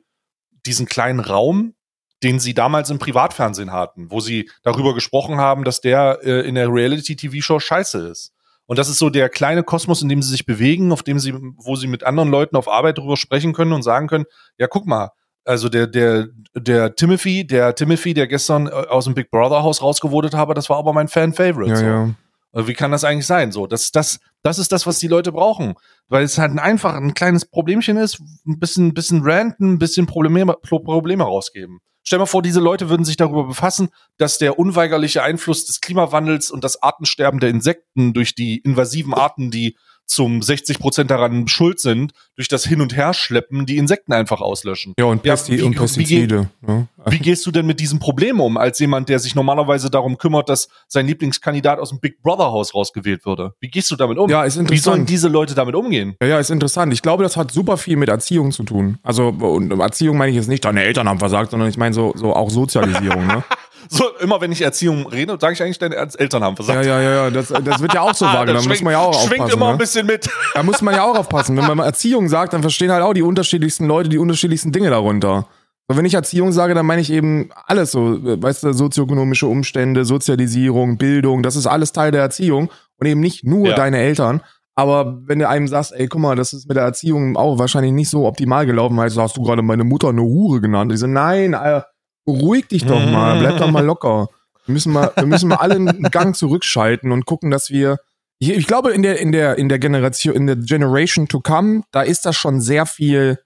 [0.65, 1.75] diesen kleinen Raum,
[2.23, 6.55] den sie damals im Privatfernsehen hatten, wo sie darüber gesprochen haben, dass der äh, in
[6.55, 8.33] der Reality-TV-Show scheiße ist.
[8.65, 11.35] Und das ist so der kleine Kosmos, in dem sie sich bewegen, auf dem sie,
[11.57, 14.25] wo sie mit anderen Leuten auf Arbeit darüber sprechen können und sagen können,
[14.59, 15.11] ja, guck mal,
[15.47, 19.81] also der, der, der Timothy, der Timothy, der gestern äh, aus dem Big Brother Haus
[19.81, 21.71] rausgewotet habe, das war aber mein Fan-Favorite.
[21.71, 21.85] Ja, so.
[21.85, 22.15] ja.
[22.53, 23.53] Also Wie kann das eigentlich sein?
[23.53, 25.75] So, das, das, das ist das, was die Leute brauchen.
[26.09, 30.07] Weil es halt ein einfach ein kleines Problemchen ist, ein bisschen, bisschen ranten, ein bisschen
[30.07, 31.81] Probleme, Pro- Probleme rausgeben.
[32.03, 36.51] Stell mal vor, diese Leute würden sich darüber befassen, dass der unweigerliche Einfluss des Klimawandels
[36.51, 41.81] und das Artensterben der Insekten durch die invasiven Arten, die zum 60 Prozent daran schuld
[41.81, 44.95] sind, durch das Hin- und Herschleppen die Insekten einfach auslöschen.
[44.99, 46.49] Ja, und, Pesti wie- und wie- Pestizide.
[46.61, 46.87] ne?
[47.09, 50.49] Wie gehst du denn mit diesem Problem um, als jemand, der sich normalerweise darum kümmert,
[50.49, 53.55] dass sein Lieblingskandidat aus dem Big Brother Haus rausgewählt würde?
[53.61, 54.29] Wie gehst du damit um?
[54.31, 55.11] Ja, ist Wie sollen interessant.
[55.11, 56.17] diese Leute damit umgehen?
[56.21, 56.93] Ja, ja, ist interessant.
[56.93, 58.99] Ich glaube, das hat super viel mit Erziehung zu tun.
[59.03, 62.13] Also, und Erziehung meine ich jetzt nicht, deine Eltern haben versagt, sondern ich meine so,
[62.17, 63.45] so auch Sozialisierung, ne?
[63.89, 66.87] So, immer wenn ich Erziehung rede, sage ich eigentlich, deine Eltern haben Ja, versagt.
[66.87, 68.47] ja, ja, ja, das, das wird ja auch so wahrgenommen.
[68.49, 69.57] Da muss schwingt, man ja auch schwingt aufpassen.
[69.57, 69.79] immer ein Ne?
[69.79, 70.29] bisschen mit.
[70.55, 71.57] Da muss man ja auch aufpassen.
[71.57, 75.47] Wenn man Erziehung sagt, dann verstehen halt auch die unterschiedlichsten Leute die unterschiedlichsten Dinge darunter.
[75.89, 80.05] So, wenn ich Erziehung sage, dann meine ich eben alles so, weißt du, sozioökonomische Umstände,
[80.05, 83.75] Sozialisierung, Bildung, das ist alles Teil der Erziehung und eben nicht nur Ja.
[83.77, 84.43] deine Eltern.
[84.75, 87.93] Aber wenn du einem sagst, ey, guck mal, das ist mit der Erziehung auch wahrscheinlich
[87.93, 90.93] nicht so optimal gelaufen, weil hast du gerade meine Mutter eine Hure genannt.
[90.93, 91.87] Ich so, nein, Alter,
[92.27, 94.29] beruhig dich doch mal, bleib doch mal locker.
[94.67, 97.99] Wir müssen mal, wir müssen mal alle einen Gang zurückschalten und gucken, dass wir
[98.39, 101.83] ich, ich glaube, in der, in der, in der Generation, in der Generation to come,
[101.91, 103.39] da ist das schon sehr viel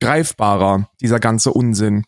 [0.00, 2.04] greifbarer, dieser ganze Unsinn.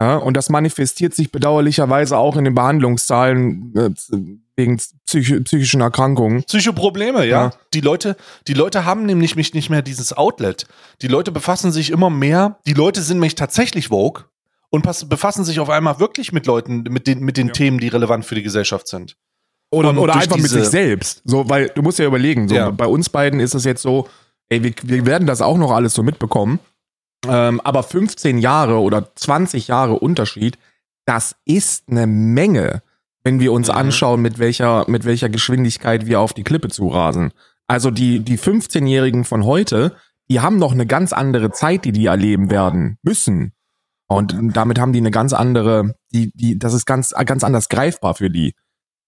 [0.00, 3.90] Ja, und das manifestiert sich bedauerlicherweise auch in den Behandlungszahlen äh,
[4.54, 6.44] wegen psychi psychischen Erkrankungen.
[6.44, 7.46] Psychoprobleme, ja.
[7.46, 7.52] Ja.
[7.74, 10.66] Die Leute, die Leute haben nämlich nicht nicht mehr dieses Outlet.
[11.02, 12.58] Die Leute befassen sich immer mehr.
[12.66, 14.26] Die Leute sind nämlich tatsächlich woke
[14.70, 17.52] und befassen sich auf einmal wirklich mit Leuten, mit den, mit den Ja.
[17.54, 19.16] Themen, die relevant für die Gesellschaft sind.
[19.70, 21.22] Oder, Und oder einfach mit sich selbst.
[21.24, 22.70] So, weil du musst ja überlegen, so, Ja.
[22.70, 24.08] bei uns beiden ist es jetzt so,
[24.48, 26.58] ey, wir, wir werden das auch noch alles so mitbekommen.
[27.26, 30.56] Ähm, aber 15 Jahre oder 20 Jahre Unterschied,
[31.04, 32.82] das ist eine Menge,
[33.24, 33.74] wenn wir uns Mhm.
[33.74, 37.32] anschauen, mit welcher, mit welcher Geschwindigkeit wir auf die Klippe zurasen.
[37.66, 39.94] Also die, die 15-Jährigen von heute,
[40.30, 43.52] die haben noch eine ganz andere Zeit, die die erleben werden müssen.
[44.08, 48.14] Und damit haben die eine ganz andere, die, die, das ist ganz, ganz anders greifbar
[48.14, 48.54] für die.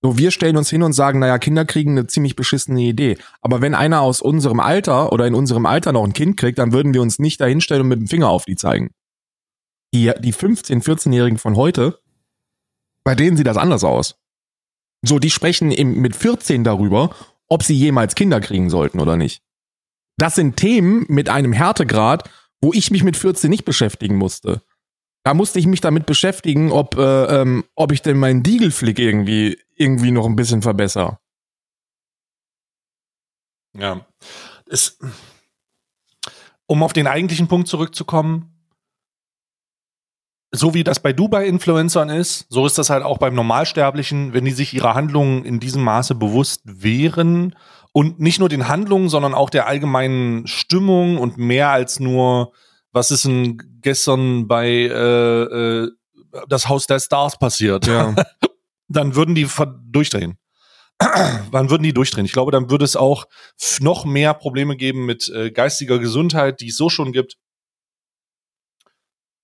[0.03, 3.19] So, wir stellen uns hin und sagen, naja, Kinder kriegen eine ziemlich beschissene Idee.
[3.43, 6.73] Aber wenn einer aus unserem Alter oder in unserem Alter noch ein Kind kriegt, dann
[6.73, 8.91] würden wir uns nicht dahinstellen und mit dem Finger auf die zeigen.
[9.93, 11.99] Die, die 15-, 14-Jährigen von heute,
[13.05, 14.17] bei denen sieht das anders aus.
[15.03, 17.15] So, die sprechen im, mit 14 darüber,
[17.49, 19.43] ob sie jemals Kinder kriegen sollten oder nicht.
[20.17, 24.63] Das sind Themen mit einem Härtegrad, wo ich mich mit 14 nicht beschäftigen musste.
[25.23, 29.59] Da musste ich mich damit beschäftigen, ob, äh, ähm, ob ich denn meinen Diegelflick irgendwie,
[29.77, 31.19] irgendwie noch ein bisschen verbessere.
[33.77, 34.07] Ja.
[34.67, 34.99] Es,
[36.67, 38.61] um auf den eigentlichen Punkt zurückzukommen,
[40.53, 44.51] so wie das bei Dubai-Influencern ist, so ist das halt auch beim Normalsterblichen, wenn die
[44.51, 47.55] sich ihrer Handlungen in diesem Maße bewusst wären
[47.93, 52.53] und nicht nur den Handlungen, sondern auch der allgemeinen Stimmung und mehr als nur,
[52.93, 55.91] was ist denn gestern bei äh, äh,
[56.49, 58.15] das Haus der Stars passiert, Ja.
[58.89, 59.47] dann würden die
[59.91, 60.39] durchdrehen.
[60.99, 62.27] dann würden die durchdrehen.
[62.27, 63.27] Ich glaube, dann würde es auch
[63.81, 67.37] noch mehr Probleme geben mit äh, geistiger Gesundheit, die es so schon gibt.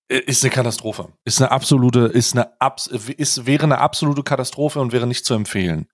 [0.09, 1.13] Äh, Ist eine Katastrophe.
[1.25, 5.33] Ist eine absolute, ist eine abs ist, wäre eine absolute Katastrophe und wäre nicht zu
[5.33, 5.87] empfehlen.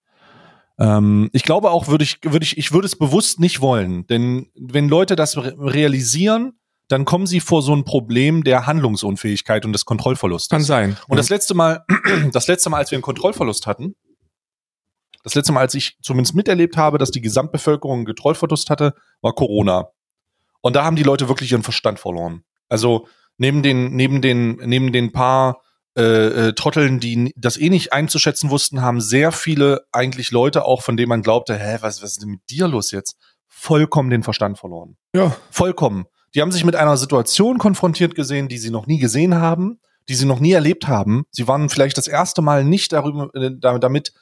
[0.80, 4.52] Ähm, ich glaube auch, würde ich, würde ich, ich würde es bewusst nicht wollen, denn
[4.56, 6.60] wenn Leute das re realisieren,
[6.94, 10.50] dann kommen sie vor so ein Problem der Handlungsunfähigkeit und des Kontrollverlustes.
[10.50, 10.96] Kann sein.
[11.08, 11.84] Und das letzte Mal,
[12.32, 13.96] das letzte Mal, als wir einen Kontrollverlust hatten,
[15.24, 19.34] das letzte Mal, als ich zumindest miterlebt habe, dass die Gesamtbevölkerung einen Kontrollverlust hatte, war
[19.34, 19.88] Corona.
[20.62, 22.44] Und da haben die Leute wirklich ihren Verstand verloren.
[22.70, 25.64] Also neben den, neben den, neben den paar
[25.98, 26.04] äh,
[26.50, 30.96] äh, Trotteln, die das eh nicht einzuschätzen wussten, haben sehr viele eigentlich Leute auch, von
[30.96, 33.18] denen man glaubte, hä, was, was ist denn mit dir los jetzt?
[33.48, 34.96] Vollkommen den Verstand verloren.
[35.16, 35.36] ja.
[35.50, 36.06] Vollkommen.
[36.36, 40.16] Die haben sich mit einer Situation konfrontiert gesehen, die sie noch nie gesehen haben, die
[40.16, 41.26] sie noch nie erlebt haben.
[41.32, 44.14] Sie waren vielleicht das erste Mal nicht darüber, äh, da- damit,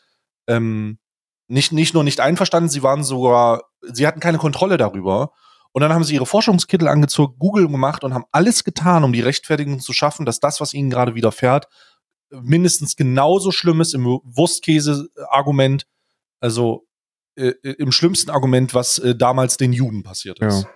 [0.47, 0.99] ähm,
[1.47, 5.31] nicht, nicht nur nicht einverstanden, sie waren sogar, sie hatten keine Kontrolle darüber.
[5.73, 9.21] Und dann haben sie ihre Forschungskittel angezogen, Google gemacht und haben alles getan, um die
[9.21, 11.67] Rechtfertigung zu schaffen, dass das, was ihnen gerade widerfährt,
[12.29, 15.85] mindestens genauso schlimm ist im Wurstkäse-Argument,
[16.39, 16.85] also
[17.35, 20.63] äh, im schlimmsten Argument, was äh, damals den Juden passiert ist.
[20.63, 20.69] Ja.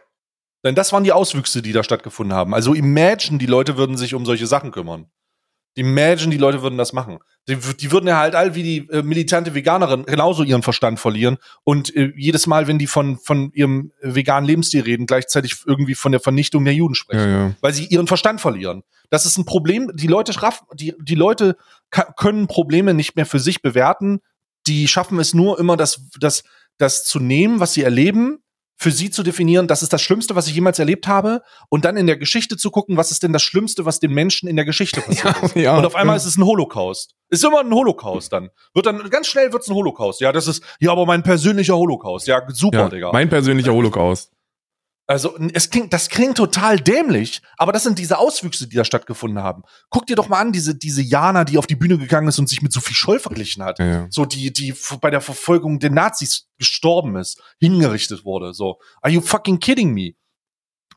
[0.65, 2.55] Denn das waren die Auswüchse, die da stattgefunden haben.
[2.55, 5.05] Also imagine, die Leute würden sich um solche Sachen kümmern.
[5.75, 7.19] Imagine, die Leute würden das machen.
[7.47, 11.37] Die, die würden ja halt all wie die äh, militante Veganerin genauso ihren Verstand verlieren
[11.63, 16.11] und äh, jedes Mal, wenn die von, von ihrem veganen Lebensstil reden, gleichzeitig irgendwie von
[16.11, 17.55] der Vernichtung der Juden sprechen Ja, ja.
[17.61, 18.81] weil sie ihren Verstand verlieren.
[19.11, 19.91] Das ist ein Problem.
[19.93, 21.57] Die Leute schaffen, die, die Leute
[21.91, 24.21] können Probleme nicht mehr für sich bewerten.
[24.65, 26.43] Die schaffen es nur immer, das, das,
[26.79, 28.39] das zu nehmen, was sie erleben
[28.77, 31.97] für sie zu definieren, das ist das Schlimmste, was ich jemals erlebt habe, und dann
[31.97, 34.65] in der Geschichte zu gucken, was ist denn das Schlimmste, was den Menschen in der
[34.65, 35.55] Geschichte passiert ist.
[35.55, 36.17] ja, und auf einmal ja.
[36.17, 37.15] ist es ein Holocaust.
[37.29, 38.49] Ist immer ein Holocaust dann.
[38.73, 40.21] Wird dann, ganz schnell wird's ein Holocaust.
[40.21, 42.27] Ja, das ist, ja, aber mein persönlicher Holocaust.
[42.27, 43.11] Ja, super, ja, Digga.
[43.11, 44.31] mein persönlicher Holocaust.
[45.07, 49.43] Also, es klingt, das klingt total dämlich, aber das sind diese Auswüchse, die da stattgefunden
[49.43, 49.61] haben.
[49.91, 52.49] Guck dir doch mal an, diese, diese Jana, die auf die Bühne gegangen ist und
[52.49, 53.77] sich mit Sophie Scholl verglichen hat.
[53.77, 54.07] Ja.
[54.09, 58.53] So, die, die bei der Verfolgung der Nazis gestorben ist, hingerichtet wurde.
[58.53, 60.13] So, are you fucking kidding me?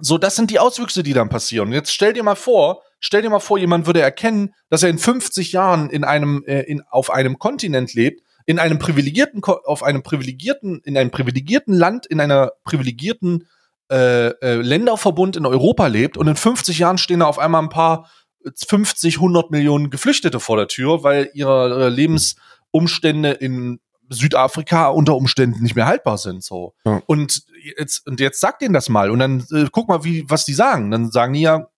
[0.01, 1.69] So, das sind die Auswüchse, die dann passieren.
[1.69, 4.89] Und jetzt stell dir mal vor, stell dir mal vor, jemand würde erkennen, dass er
[4.89, 9.83] in 50 Jahren in einem, äh, in, auf einem Kontinent lebt, in einem privilegierten, auf
[9.83, 13.47] einem privilegierten, in einem privilegierten Land, in einer privilegierten
[13.91, 17.69] äh, äh, Länderverbund in Europa lebt und in 50 Jahren stehen da auf einmal ein
[17.69, 18.11] paar
[18.45, 25.63] äh, 50, 100 Millionen Geflüchtete vor der Tür, weil ihre Lebensumstände in Südafrika unter Umständen
[25.63, 26.43] nicht mehr haltbar sind.
[26.43, 26.75] So.
[26.85, 27.03] Ja.
[27.07, 27.43] Und
[27.77, 30.55] jetzt, und jetzt sag denen das mal und dann äh, guck mal, wie, was die
[30.55, 30.91] sagen.
[30.91, 31.69] Dann sagen die ja,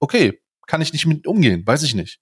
[0.00, 2.20] okay, kann ich nicht mit umgehen, weiß ich nicht.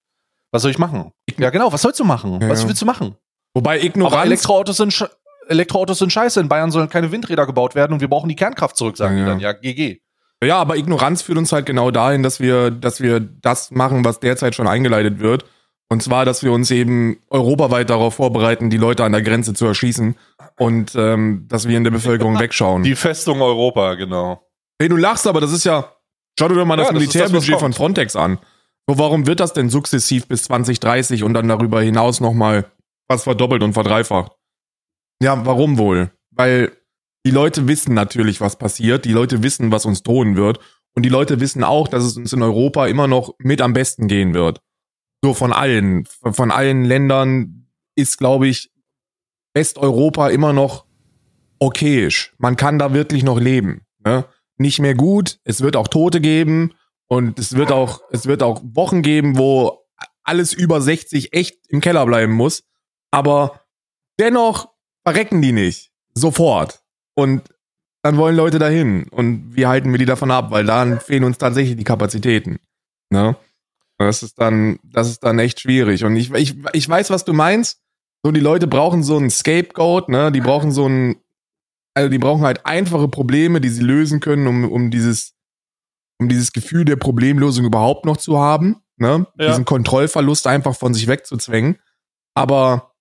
[0.51, 1.13] Was soll ich machen?
[1.39, 2.41] Ja, genau, was sollst du machen?
[2.41, 3.17] Ja, was willst du machen?
[3.55, 4.27] Wobei Aber Ignoranz.
[4.27, 5.09] Elektroautos sind,
[5.49, 6.41] Elektroautos sind scheiße.
[6.41, 9.23] In Bayern sollen keine Windräder gebaut werden und wir brauchen die Kernkraft zurück, sagen Ja,
[9.25, 9.35] die ja.
[9.35, 9.41] dann.
[9.41, 10.01] Ja, GG.
[10.45, 14.21] Ja, aber Ignoranz führt uns halt genau dahin, dass wir, dass wir das machen, was
[14.21, 15.47] derzeit schon eingeleitet wird.
[15.89, 19.67] Und zwar, dass wir uns eben europaweit darauf vorbereiten, die Leute an der Grenze zu
[19.67, 20.17] erschießen
[20.59, 22.83] und ähm, dass wir in der Bevölkerung wegschauen.
[22.83, 24.43] Die Festung Europa, genau.
[24.81, 25.93] hey, du lachst, aber das ist ja.
[26.39, 27.73] Schau dir doch mal Ja, das das das, Militärbudget was von.
[27.73, 28.39] Frontex an.
[28.89, 32.67] So, warum wird das denn sukzessiv bis 2030 und dann darüber hinaus nochmal
[33.09, 34.33] was verdoppelt und verdreifacht?
[35.23, 36.11] Ja, warum wohl?
[36.31, 36.77] Weil
[37.25, 39.05] die Leute wissen natürlich, was passiert.
[39.05, 40.61] Die Leute wissen, was uns drohen wird.
[40.95, 44.09] Und die Leute wissen auch, dass es uns in Europa immer noch mit am besten
[44.09, 44.61] gehen wird.
[45.23, 46.07] So von allen.
[46.07, 48.71] Von allen Ländern ist, glaube ich,
[49.55, 50.87] Westeuropa immer noch
[51.59, 52.35] okayisch.
[52.39, 53.87] Man kann da wirklich noch leben.
[54.05, 54.27] Ne?
[54.59, 55.41] Nicht mehr gut.
[55.45, 56.75] Es wird auch Tote geben.
[57.09, 59.81] Und es wird auch, es wird auch Wochen geben, wo
[60.23, 62.65] alles über 60 echt im Keller bleiben muss.
[63.11, 63.61] Aber
[64.19, 64.76] dennoch
[65.07, 65.93] verrecken die nicht.
[66.15, 66.83] Sofort.
[67.15, 67.43] Und
[68.03, 69.09] dann wollen Leute dahin.
[69.09, 70.51] Und wie halten wir die davon ab?
[70.51, 72.59] Weil dann fehlen uns tatsächlich die Kapazitäten.
[73.11, 73.37] Ne?
[73.99, 76.05] Das ist dann, das ist dann echt schwierig.
[76.05, 77.81] Und ich, ich, ich weiß, was du meinst.
[78.25, 80.33] So, die Leute brauchen so einen Scapegoat, ne?
[80.33, 81.17] Die brauchen so einen,
[81.95, 85.35] also die brauchen halt einfache Probleme, die sie lösen können, um, um dieses,
[86.19, 89.27] um dieses Gefühl der Problemlösung überhaupt noch zu haben, ne?
[89.39, 89.49] Ja.
[89.49, 91.79] Diesen Kontrollverlust einfach von sich wegzuzwängen.
[92.35, 92.96] Aber,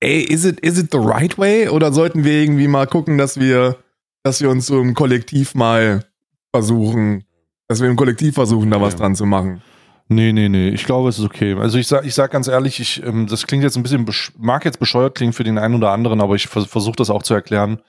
[0.00, 1.68] ey, is it, is it the right way?
[1.68, 3.76] Oder sollten wir irgendwie mal gucken, dass wir,
[4.22, 6.04] dass wir uns so im Kollektiv mal
[6.52, 7.24] versuchen,
[7.68, 9.00] dass wir im Kollektiv versuchen, da was Ja.
[9.00, 9.62] dran zu machen?
[10.08, 10.70] Nee, nee, nee.
[10.70, 11.54] Ich glaube, es ist okay.
[11.54, 14.04] Also ich sag, ich sag ganz ehrlich, ich, ähm, das klingt jetzt ein bisschen,
[14.38, 17.22] mag jetzt bescheuert klingen für den einen oder anderen, aber ich vers versuche das auch
[17.22, 17.80] zu erklären.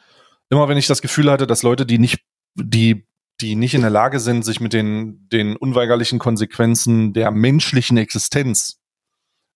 [0.51, 2.19] Immer wenn ich das Gefühl hatte, dass Leute, die nicht,
[2.55, 3.05] die,
[3.39, 8.80] die nicht in der Lage sind, sich mit den, den unweigerlichen Konsequenzen der menschlichen Existenz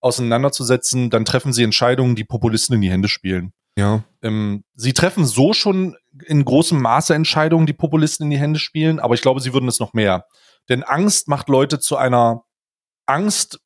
[0.05, 3.53] auseinanderzusetzen, dann treffen sie Entscheidungen, die Populisten in die Hände spielen.
[3.77, 4.03] Ja.
[4.21, 8.99] Ähm, sie treffen so schon in großem Maße Entscheidungen, die Populisten in die Hände spielen,
[8.99, 10.25] aber ich glaube, sie würden es noch mehr.
[10.69, 12.43] Denn Angst macht Leute zu einer
[13.07, 13.59] Angst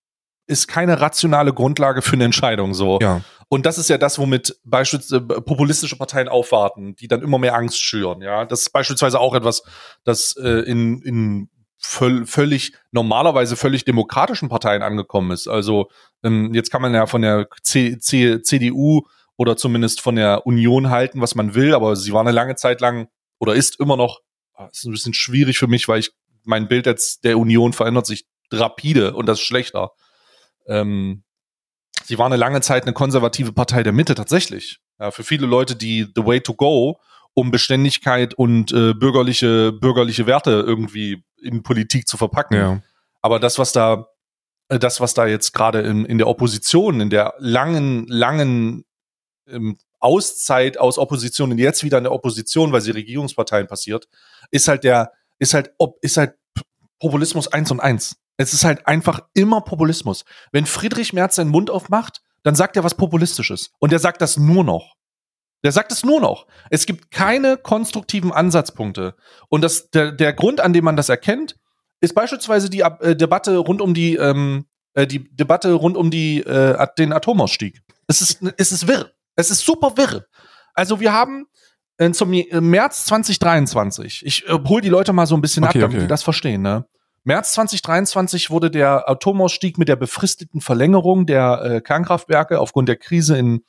[0.47, 2.97] ist keine rationale Grundlage für eine Entscheidung so.
[3.01, 3.21] Ja.
[3.49, 7.81] Und das ist ja das, womit beispielsweise populistische Parteien aufwarten, die dann immer mehr Angst
[7.81, 8.21] schüren.
[8.21, 9.61] Ja, das ist beispielsweise auch etwas,
[10.03, 15.47] das äh, in, in völ völlig normalerweise völlig demokratischen Parteien angekommen ist.
[15.47, 15.89] Also
[16.23, 19.03] ähm, jetzt kann man ja von der C C CDU
[19.37, 22.81] oder zumindest von der Union halten, was man will, aber sie war eine lange Zeit
[22.81, 23.07] lang
[23.39, 24.19] oder ist immer noch,
[24.53, 26.11] ah, ist ein bisschen schwierig für mich, weil ich
[26.43, 29.91] mein Bild jetzt der Union verändert sich rapide und das ist schlechter.
[30.67, 31.23] Ähm,
[32.03, 34.79] sie war eine lange Zeit eine konservative Partei der Mitte tatsächlich.
[34.99, 36.99] Ja, für viele Leute die the way to go,
[37.33, 42.57] um Beständigkeit und äh, bürgerliche bürgerliche Werte irgendwie in Politik zu verpacken.
[42.57, 42.81] Ja.
[43.21, 44.07] Aber das, was da,
[44.69, 48.85] äh, das, was da jetzt gerade in, in der Opposition, in der langen, langen
[49.47, 54.07] ähm, Auszeit aus Opposition und jetzt wieder in der Opposition, weil sie Regierungsparteien passiert,
[54.51, 56.35] ist halt der, ist halt, ob, ist halt
[56.99, 58.17] Populismus eins und eins.
[58.37, 60.23] Es ist halt einfach immer Populismus.
[60.51, 63.71] Wenn Friedrich Merz seinen Mund aufmacht, dann sagt er was Populistisches.
[63.79, 64.95] Und er sagt das nur noch.
[65.63, 66.47] Der sagt es nur noch.
[66.69, 69.15] Es gibt keine konstruktiven Ansatzpunkte.
[69.49, 71.55] Und das, der, der Grund, an dem man das erkennt,
[72.01, 76.41] ist beispielsweise die äh, Debatte rund um die, ähm, äh, die Debatte rund um die,
[76.41, 77.81] äh, den Atomausstieg.
[78.07, 79.11] Es ist, es ist wirr.
[79.35, 80.25] Es ist super wirr.
[80.73, 81.45] Also wir haben
[81.97, 85.79] äh, zum äh, März 2023, ich äh, hol die Leute mal so ein bisschen Okay,
[85.79, 86.05] ab, damit okay.
[86.05, 86.85] die das verstehen, ne?
[87.25, 93.37] März 2023 wurde der Atomausstieg mit der befristeten Verlängerung der äh, Kernkraftwerke aufgrund der Krise
[93.37, 93.61] in,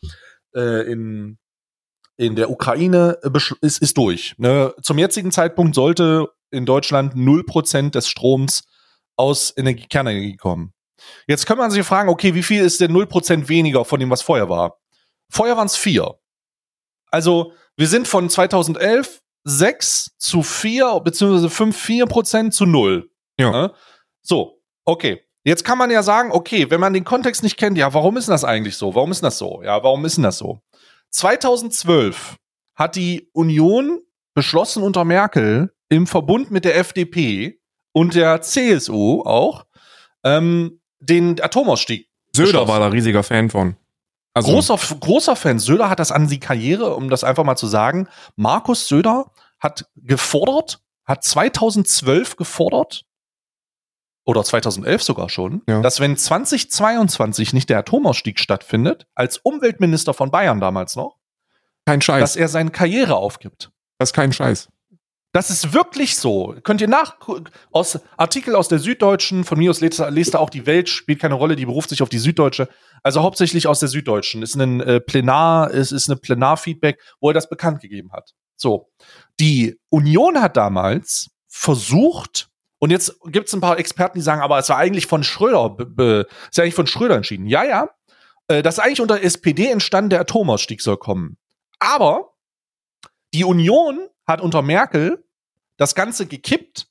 [0.54, 1.38] in,
[2.20, 3.30] in der Ukraine äh,
[3.62, 4.34] ist, ist durch.
[4.36, 4.74] Ne?
[4.82, 8.64] Zum jetzigen Zeitpunkt sollte in Deutschland 0% des Stroms
[9.16, 10.74] aus Energie, Kernenergie kommen.
[11.26, 14.20] Jetzt kann man sich fragen, okay, wie viel ist denn 0% weniger von dem, was
[14.20, 14.76] vorher war?
[15.30, 16.14] Vorher waren es 4.
[17.10, 23.08] Also wir sind von 2011 6 zu 4, beziehungsweise 5, 4 Prozent zu 0.
[23.38, 23.50] Ja.
[23.50, 23.72] Ne?
[24.20, 25.22] So, okay.
[25.42, 28.28] Jetzt kann man ja sagen, okay, wenn man den Kontext nicht kennt, ja, warum ist
[28.28, 28.94] denn das eigentlich so?
[28.94, 29.62] Warum ist denn das so?
[29.62, 30.60] Ja, warum ist denn das so?
[31.10, 32.36] 2012
[32.74, 34.00] hat die Union
[34.34, 37.60] beschlossen unter Merkel im Verbund mit der FDP
[37.92, 39.66] und der CSU auch
[40.24, 42.08] ähm, den Atomausstieg.
[42.34, 43.76] Söder war da riesiger Fan von.
[44.32, 45.58] Also, Großer, großer Fan.
[45.58, 48.08] Söder hat das an die Karriere, um das einfach mal zu sagen.
[48.36, 53.04] Markus Söder hat gefordert, hat 2012 gefordert,
[54.30, 55.80] oder 2011 sogar schon, Ja.
[55.82, 61.16] dass wenn 2022 nicht der Atomausstieg stattfindet, als Umweltminister von Bayern damals noch,
[61.84, 62.20] kein Scheiß.
[62.20, 63.70] dass er seine Karriere aufgibt.
[63.98, 64.68] das ist kein Scheiß.
[65.32, 66.56] Das ist wirklich so.
[66.64, 67.16] Könnt ihr nach
[67.70, 71.34] aus Artikel aus der Süddeutschen, von mir aus lest, lest auch die Welt, spielt keine
[71.34, 72.68] Rolle, die beruft sich auf die Süddeutsche.
[73.04, 74.42] Also hauptsächlich aus der Süddeutschen.
[74.42, 78.30] Ist ein äh, Plenar, es ist eine Plenarfeedback, wo er das bekannt gegeben hat.
[78.56, 78.90] So.
[79.38, 82.49] Die Union hat damals versucht,
[82.80, 85.76] und jetzt gibt es ein paar Experten, die sagen, aber es war eigentlich von Schröder,
[86.50, 87.46] ist eigentlich von Schröder entschieden.
[87.46, 87.90] Ja, ja.
[88.48, 91.36] Äh, das ist eigentlich unter SPD entstanden, der Atomausstieg soll kommen.
[91.78, 92.32] Aber
[93.34, 95.22] die Union hat unter Merkel
[95.76, 96.88] das Ganze gekippt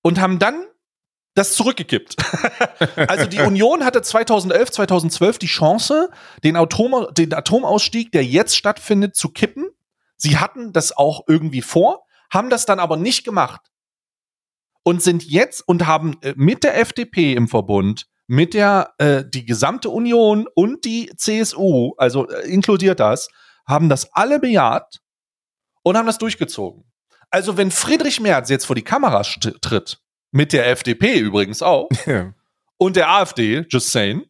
[0.00, 0.64] und haben dann
[1.34, 2.16] das zurückgekippt.
[2.96, 6.10] also die Union hatte 2011, 2012 die Chance,
[6.44, 9.70] den, Atom, den Atomausstieg, der jetzt stattfindet, zu kippen.
[10.16, 13.71] Sie hatten das auch irgendwie vor, haben das dann aber nicht gemacht.
[14.84, 19.44] Und sind jetzt und haben äh, mit der FDP im Verbund, mit der äh, die
[19.44, 23.28] gesamte Union und die CSU, also äh, inkludiert das,
[23.66, 25.00] haben das alle bejaht
[25.82, 26.84] und haben das durchgezogen.
[27.30, 30.00] Also wenn Friedrich Merz jetzt vor die Kamera tritt,
[30.32, 32.34] mit der FDP übrigens auch, Ja.
[32.78, 34.24] und der AfD, just saying,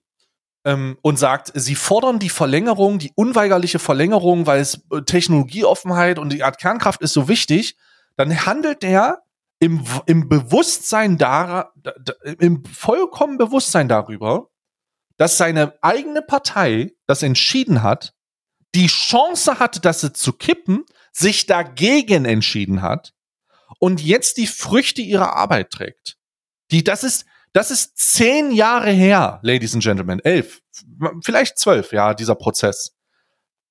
[0.65, 6.33] ähm, und sagt, sie fordern die Verlängerung, die unweigerliche Verlängerung, weil es äh, Technologieoffenheit und
[6.33, 7.77] die Art Kernkraft ist so wichtig,
[8.17, 9.23] dann handelt der
[9.63, 14.49] im, im Bewusstsein dar, da- da- im vollkommen Bewusstsein darüber,
[15.19, 18.13] dass seine eigene Partei das entschieden hat,
[18.75, 23.13] die Chance hatte, das zu kippen, sich dagegen entschieden hat
[23.79, 26.17] und jetzt die Früchte ihrer Arbeit trägt.
[26.73, 30.61] Die, das ist, das ist zehn Jahre her, Ladies and Gentlemen, elf,
[31.23, 32.97] vielleicht zwölf, ja, dieser Prozess.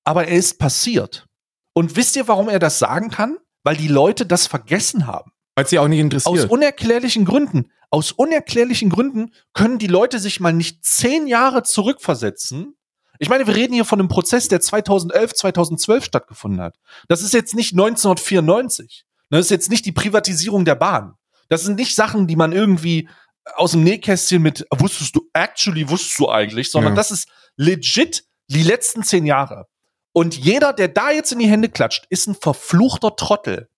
[0.04, 1.26] Aber er ist passiert.
[1.74, 3.36] Und wisst ihr, warum er das sagen kann?
[3.62, 5.32] Weil die Leute das vergessen haben.
[5.54, 6.50] Weil sie auch nicht Aus interessiert.
[6.50, 7.70] unerklärlichen Gründen.
[7.90, 12.74] Aus unerklärlichen Gründen können die Leute sich mal nicht zehn Jahre zurückversetzen.
[13.18, 16.76] Ich meine, wir reden hier von einem Prozess, der 2011, 2012 stattgefunden hat.
[17.08, 19.04] Das ist jetzt nicht 1994.
[19.30, 21.14] Das ist jetzt nicht die Privatisierung der Bahn.
[21.48, 23.08] Das sind nicht Sachen, die man irgendwie
[23.56, 26.96] aus dem Nähkästchen mit wusstest du, actually wusstest du eigentlich, sondern Ja.
[26.96, 29.66] das ist legit die letzten zehn Jahre.
[30.12, 33.68] Und jeder, der da jetzt in die Hände klatscht, ist ein verfluchter Trottel.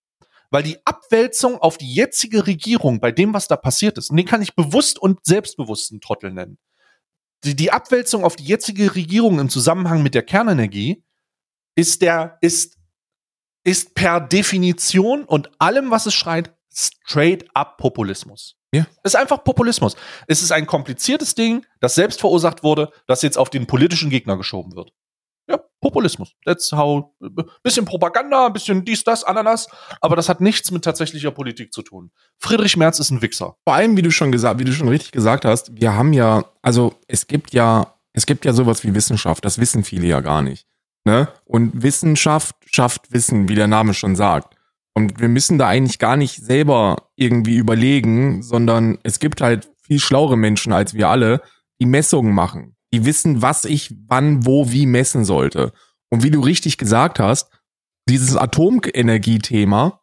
[0.54, 4.24] Weil die Abwälzung auf die jetzige Regierung bei dem, was da passiert ist, und den
[4.24, 6.58] kann ich bewusst und selbstbewussten Trottel nennen.
[7.42, 11.02] Die, die Abwälzung auf die jetzige Regierung im Zusammenhang mit der Kernenergie
[11.74, 12.78] ist der, ist,
[13.64, 18.54] ist per Definition und allem, was es schreit, straight up Populismus.
[18.72, 18.86] Ja.
[19.02, 19.96] Es ist einfach Populismus.
[20.28, 24.36] Es ist ein kompliziertes Ding, das selbst verursacht wurde, das jetzt auf den politischen Gegner
[24.36, 24.92] geschoben wird.
[25.48, 26.32] Ja, Populismus.
[26.44, 27.10] That's how.
[27.62, 29.68] Bisschen Propaganda, bisschen dies, das, Ananas,
[30.00, 32.10] aber das hat nichts mit tatsächlicher Politik zu tun.
[32.38, 33.56] Friedrich Merz ist ein Wichser.
[33.64, 36.44] Vor allem, wie du schon gesagt, wie du schon richtig gesagt hast, wir haben ja,
[36.62, 40.42] also es gibt ja, es gibt ja sowas wie Wissenschaft, das wissen viele ja gar
[40.42, 40.66] nicht.
[41.04, 41.28] Ne?
[41.44, 44.56] Und Wissenschaft schafft Wissen, wie der Name schon sagt.
[44.94, 49.98] Und wir müssen da eigentlich gar nicht selber irgendwie überlegen, sondern es gibt halt viel
[49.98, 51.42] schlauere Menschen als wir alle,
[51.80, 52.73] die Messungen machen.
[52.94, 55.72] Die wissen, was ich wann, wo, wie messen sollte.
[56.10, 57.50] Und wie du richtig gesagt hast,
[58.08, 60.00] dieses Atomenergiethema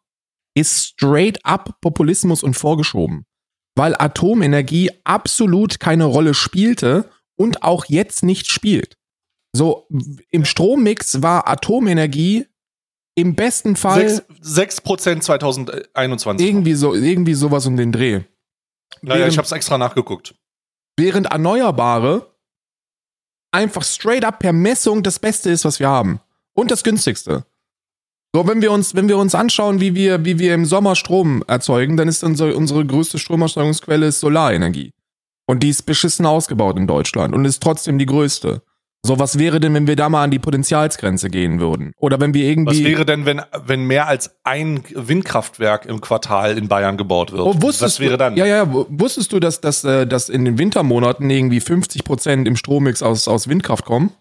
[0.54, 3.24] ist straight up Populismus und vorgeschoben.
[3.76, 8.98] Weil Atomenergie absolut keine Rolle spielte und auch jetzt nicht spielt.
[9.56, 9.88] So,
[10.30, 12.46] im Strommix war Atomenergie
[13.14, 14.08] im besten Fall
[14.42, 16.46] Sechs- 6% 2021.
[16.46, 18.22] irgendwie so, irgendwie sowas um den Dreh.
[19.00, 20.34] Naja, während- ich habe es extra nachgeguckt.
[20.98, 22.31] Während Erneuerbare
[23.52, 26.20] einfach straight up per Messung das Beste ist, was wir haben.
[26.54, 27.44] Und das günstigste.
[28.34, 31.44] So, wenn wir uns, wenn wir uns anschauen, wie wir, wie wir im Sommer Strom
[31.46, 34.92] erzeugen, dann ist unsere, unsere größte Stromerzeugungsquelle Solarenergie.
[35.46, 38.62] Und die ist beschissen ausgebaut in Deutschland und ist trotzdem die größte.
[39.04, 41.92] So, was wäre denn, wenn wir da mal an die Potenzialsgrenze gehen würden?
[41.96, 42.78] Oder wenn wir irgendwie.
[42.78, 47.42] Was wäre denn, wenn, wenn mehr als ein Windkraftwerk im Quartal in Bayern gebaut wird?
[47.42, 48.36] Oh, wusstest was wäre dann?
[48.36, 52.46] Du, ja, ja, wusstest du, dass, dass, äh, dass in den Wintermonaten irgendwie 50 Prozent
[52.46, 54.12] im Strommix aus, aus Windkraft kommen?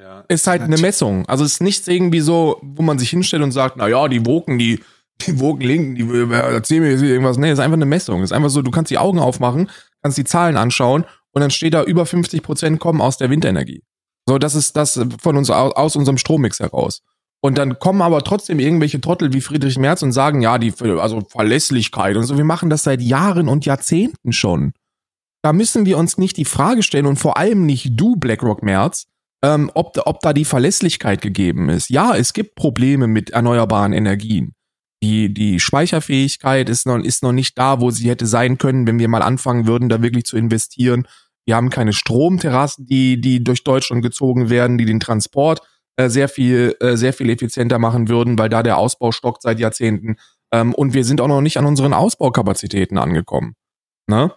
[0.00, 0.24] Ja.
[0.28, 1.26] Ist halt eine Messung.
[1.26, 4.24] Also es ist nichts irgendwie so, wo man sich hinstellt und sagt, na ja, die
[4.24, 4.78] Woken, die,
[5.26, 7.36] die Woken linken, die erzählen mir irgendwas.
[7.36, 8.22] Nee, ist einfach eine Messung.
[8.22, 9.68] Ist einfach so, du kannst die Augen aufmachen,
[10.02, 13.82] kannst die Zahlen anschauen und dann steht da über 50 Prozent kommen aus der Windenergie.
[14.28, 17.02] So, das ist das von uns aus unserem Strommix heraus.
[17.40, 21.22] Und dann kommen aber trotzdem irgendwelche Trottel wie Friedrich Merz und sagen, ja, die also
[21.22, 22.36] Verlässlichkeit und so.
[22.36, 24.74] Wir machen das seit Jahren und Jahrzehnten schon.
[25.42, 29.06] Da müssen wir uns nicht die Frage stellen und vor allem nicht du, BlackRock Merz,
[29.42, 31.88] ähm, ob, ob da die Verlässlichkeit gegeben ist.
[31.88, 34.52] Ja, es gibt Probleme mit erneuerbaren Energien.
[35.02, 38.98] Die, die Speicherfähigkeit ist noch, ist noch nicht da, wo sie hätte sein können, wenn
[38.98, 41.06] wir mal anfangen würden, da wirklich zu investieren.
[41.48, 45.62] Wir haben keine Stromterrassen, die, die durch Deutschland gezogen werden, die den Transport
[45.96, 49.58] äh, sehr viel, äh, sehr viel effizienter machen würden, weil da der Ausbau stockt seit
[49.58, 50.16] Jahrzehnten.
[50.52, 53.54] Ähm, und wir sind auch noch nicht an unseren Ausbaukapazitäten angekommen.
[54.06, 54.30] Ne?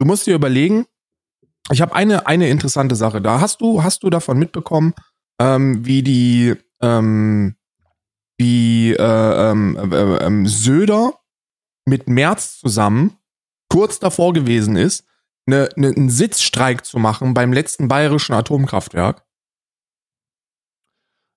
[0.00, 0.86] Du musst dir überlegen,
[1.70, 3.40] ich habe eine, eine interessante Sache da.
[3.40, 4.92] Hast du, hast du davon mitbekommen,
[5.40, 7.54] ähm, wie die, ähm,
[8.38, 11.12] wie äh, ähm, äh, äh, Söder
[11.84, 13.18] mit Merz zusammen
[13.70, 15.04] kurz davor gewesen ist,
[15.46, 19.24] eine, eine, einen Sitzstreik zu machen beim letzten bayerischen Atomkraftwerk?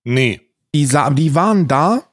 [0.04, 0.42] Nee.
[0.74, 2.04] Die, die waren da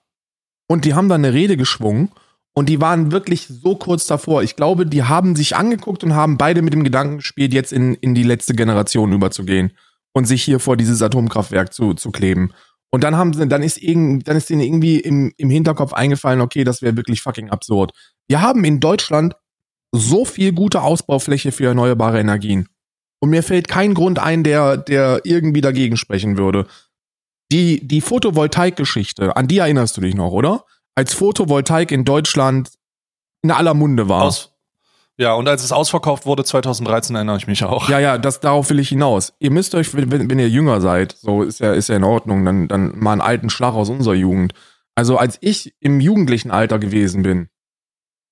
[0.68, 2.10] und die haben da eine Rede geschwungen
[2.54, 4.42] und die waren wirklich so kurz davor.
[4.42, 7.94] Ich glaube, die haben sich angeguckt und haben beide mit dem Gedanken gespielt, jetzt in,
[7.96, 9.72] in die letzte Generation überzugehen
[10.14, 12.52] und sich hier vor dieses Atomkraftwerk zu, zu kleben.
[12.90, 16.40] Und dann haben sie, dann ist irgend, dann ist denen irgendwie im, im Hinterkopf eingefallen,
[16.40, 17.92] okay, das wäre wirklich fucking absurd.
[18.26, 19.34] Wir haben in Deutschland
[19.96, 22.68] so viel gute Ausbaufläche für erneuerbare Energien.
[23.20, 26.66] Und mir fällt kein Grund ein, der, der irgendwie dagegen sprechen würde.
[27.50, 30.64] Die, die Photovoltaik-Geschichte, an die erinnerst du dich noch, oder?
[30.94, 32.70] Als Photovoltaik in Deutschland
[33.42, 34.22] in aller Munde war.
[34.22, 34.56] Aus,
[35.18, 37.88] ja, und als es ausverkauft wurde 2013, erinnere ich mich auch.
[37.88, 39.32] Ja, ja, das, darauf will ich hinaus.
[39.38, 42.44] Ihr müsst euch, wenn, wenn ihr jünger seid, so ist ja, ist ja in Ordnung,
[42.44, 44.52] dann, dann mal einen alten Schlag aus unserer Jugend.
[44.94, 47.48] Also als ich im jugendlichen Alter gewesen bin,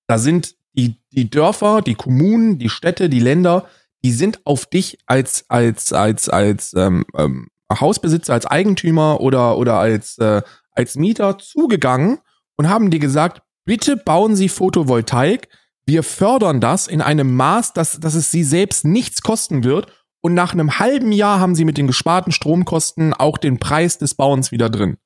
[0.09, 3.67] da sind die, die Dörfer, die Kommunen, die Städte, die Länder,
[4.03, 9.79] die sind auf dich als, als, als, als ähm, ähm, Hausbesitzer, als Eigentümer oder, oder
[9.79, 12.19] als, äh, als Mieter zugegangen
[12.57, 15.49] und haben dir gesagt, bitte bauen Sie Photovoltaik,
[15.87, 19.87] wir fördern das in einem Maß, dass, dass es sie selbst nichts kosten wird.
[20.23, 24.15] Und nach einem halben Jahr haben sie mit den gesparten Stromkosten auch den Preis des
[24.15, 24.97] Bauens wieder drin.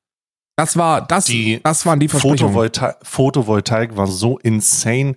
[0.54, 2.38] Das war, das, die das waren die Versprechungen.
[2.38, 5.16] Photovoltaik, Photovoltaik war so insane.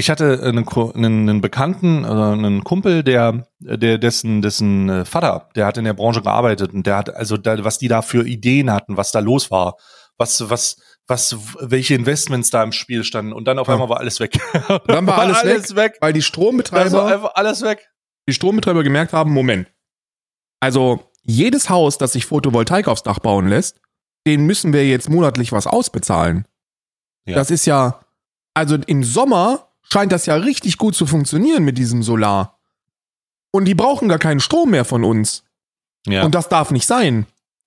[0.00, 5.48] Ich hatte einen, einen, einen Bekannten, oder einen Kumpel, der, der dessen, dessen äh, Vater,
[5.56, 8.24] der hat in der Branche gearbeitet und der hat also, da, was die da für
[8.24, 9.76] Ideen hatten, was da los war,
[10.16, 10.76] was, was,
[11.08, 14.38] was, welche Investments da im Spiel standen und dann auf einmal war alles weg.
[14.86, 17.90] dann war alles, alles weg, weg, weil die Strombetreiber einfach alles weg.
[18.28, 19.68] Die Strombetreiber gemerkt haben, Moment.
[20.60, 23.80] Also jedes Haus, das sich Photovoltaik aufs Dach bauen lässt,
[24.28, 26.46] den müssen wir jetzt monatlich was ausbezahlen.
[27.26, 27.34] Ja.
[27.34, 27.98] Das ist ja,
[28.54, 32.58] also im Sommer scheint das ja richtig gut zu funktionieren mit diesem Solar.
[33.50, 35.44] Und die brauchen gar keinen Strom mehr von uns.
[36.06, 36.24] Ja.
[36.24, 37.26] Und das darf nicht sein.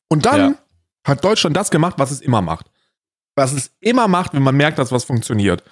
[0.09, 0.55] Und dann ja.
[1.03, 2.69] hat Deutschland das gemacht, was es immer macht.
[3.35, 5.63] Was es immer macht, wenn man merkt, dass was funktioniert.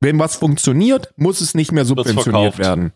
[0.00, 2.92] Wenn was funktioniert, muss es nicht mehr subventioniert werden.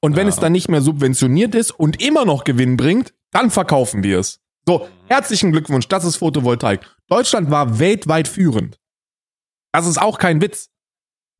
[0.00, 0.30] Und wenn ja.
[0.30, 4.40] es dann nicht mehr subventioniert ist und immer noch Gewinn bringt, dann verkaufen wir es.
[4.66, 6.80] So, herzlichen Glückwunsch, das ist Photovoltaik.
[7.08, 8.78] Deutschland war weltweit führend.
[9.72, 10.71] Das ist auch kein Witz.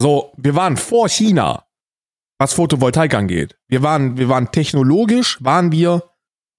[0.02, 1.64] So, wir waren vor China,
[2.36, 3.56] was Photovoltaik angeht.
[3.68, 6.10] Wir waren, wir waren technologisch, waren wir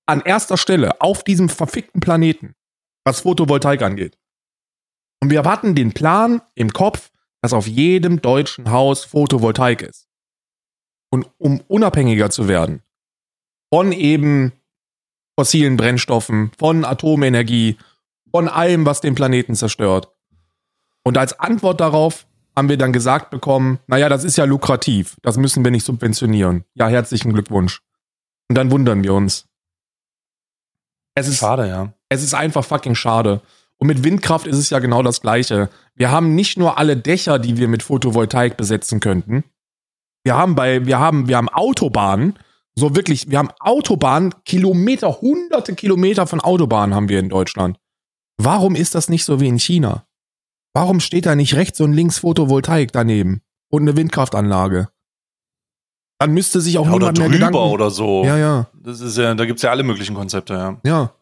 [0.05, 2.55] an erster Stelle auf diesem verfickten Planeten,
[3.03, 4.17] was Photovoltaik angeht.
[5.21, 10.07] Und wir hatten den Plan im Kopf, dass auf jedem deutschen Haus Photovoltaik ist.
[11.11, 12.81] Und um unabhängiger zu werden
[13.73, 14.53] von eben
[15.37, 17.77] fossilen Brennstoffen, von Atomenergie,
[18.31, 20.07] von allem, was den Planeten zerstört.
[21.03, 22.25] Und als Antwort darauf
[22.55, 26.65] haben wir dann gesagt bekommen, naja, das ist ja lukrativ, das müssen wir nicht subventionieren.
[26.75, 27.81] Ja, herzlichen Glückwunsch.
[28.49, 29.47] Und dann wundern wir uns.
[31.15, 31.93] Es ist schade, ja.
[32.09, 33.41] Es ist einfach fucking schade.
[33.77, 35.69] Und mit Windkraft ist es ja genau das Gleiche.
[35.95, 39.43] Wir haben nicht nur alle Dächer, die wir mit Photovoltaik besetzen könnten.
[40.23, 42.39] Wir haben bei, wir haben, wir haben Autobahnen,
[42.75, 47.77] so wirklich, wir haben Autobahnen, Kilometer, hunderte Kilometer von Autobahnen haben wir in Deutschland.
[48.37, 50.05] Warum ist das nicht so wie in China?
[50.73, 54.89] Warum steht da nicht rechts und links Photovoltaik daneben und eine Windkraftanlage?
[56.19, 57.73] Dann müsste sich auch Ja, oder niemand mehr drüber Gedanken.
[57.73, 58.23] oder so.
[58.23, 60.77] Ja, ja, Das ist ja, da gibt's ja alle möglichen Konzepte, ja.
[60.83, 61.13] ja.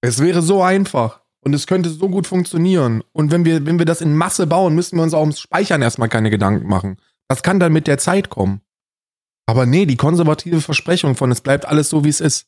[0.00, 3.04] Es wäre so einfach und es könnte so gut funktionieren.
[3.12, 5.82] Und wenn wir, wenn wir das in Masse bauen, müssen wir uns auch ums Speichern
[5.82, 6.96] erstmal keine Gedanken machen.
[7.28, 8.62] Das kann dann mit der Zeit kommen.
[9.46, 12.46] Aber nee, die konservative Versprechung von es bleibt alles so, wie es ist.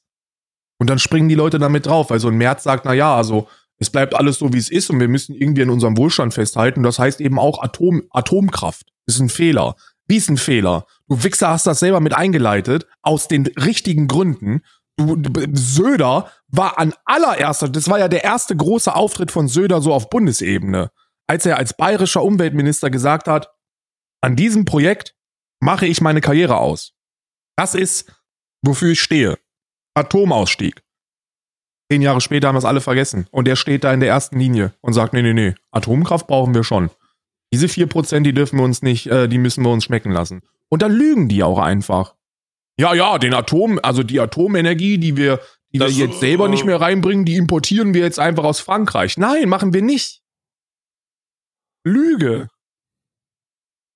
[0.80, 2.10] Und dann springen die Leute damit drauf.
[2.10, 3.48] Also ein März sagt, na ja, also
[3.78, 6.82] es bleibt alles so, wie es ist und wir müssen irgendwie an unserem Wohlstand festhalten.
[6.82, 8.86] Das heißt eben auch Atom, Atomkraft.
[9.06, 9.74] Ist ein Fehler.
[10.06, 10.86] Wie ist ein Fehler?
[11.08, 14.62] Du Wichser hast das selber mit eingeleitet, aus den richtigen Gründen.
[14.96, 15.16] Du,
[15.52, 20.08] Söder war an allererster, das war ja der erste große Auftritt von Söder so auf
[20.08, 20.90] Bundesebene,
[21.26, 23.50] als er als bayerischer Umweltminister gesagt hat,
[24.20, 25.16] an diesem Projekt
[25.60, 26.92] mache ich meine Karriere aus.
[27.56, 28.12] Das ist,
[28.62, 29.38] wofür ich stehe.
[29.94, 30.83] Atomausstieg.
[31.94, 33.28] Zehn Jahre später haben das alle vergessen.
[33.30, 36.52] Und der steht da in der ersten Linie und sagt, nee, nee, nee, Atomkraft brauchen
[36.52, 36.90] wir schon.
[37.52, 40.42] Diese vier Prozent, die dürfen wir uns nicht, äh, die müssen wir uns schmecken lassen.
[40.68, 42.16] Und dann lügen die auch einfach.
[42.80, 45.40] Ja, ja, den Atom, also die Atomenergie, die wir,
[45.72, 48.58] die Das, wir jetzt selber äh, nicht mehr reinbringen, die importieren wir jetzt einfach aus
[48.58, 49.16] Frankreich.
[49.16, 50.20] Nein, machen wir nicht.
[51.84, 52.48] Lüge.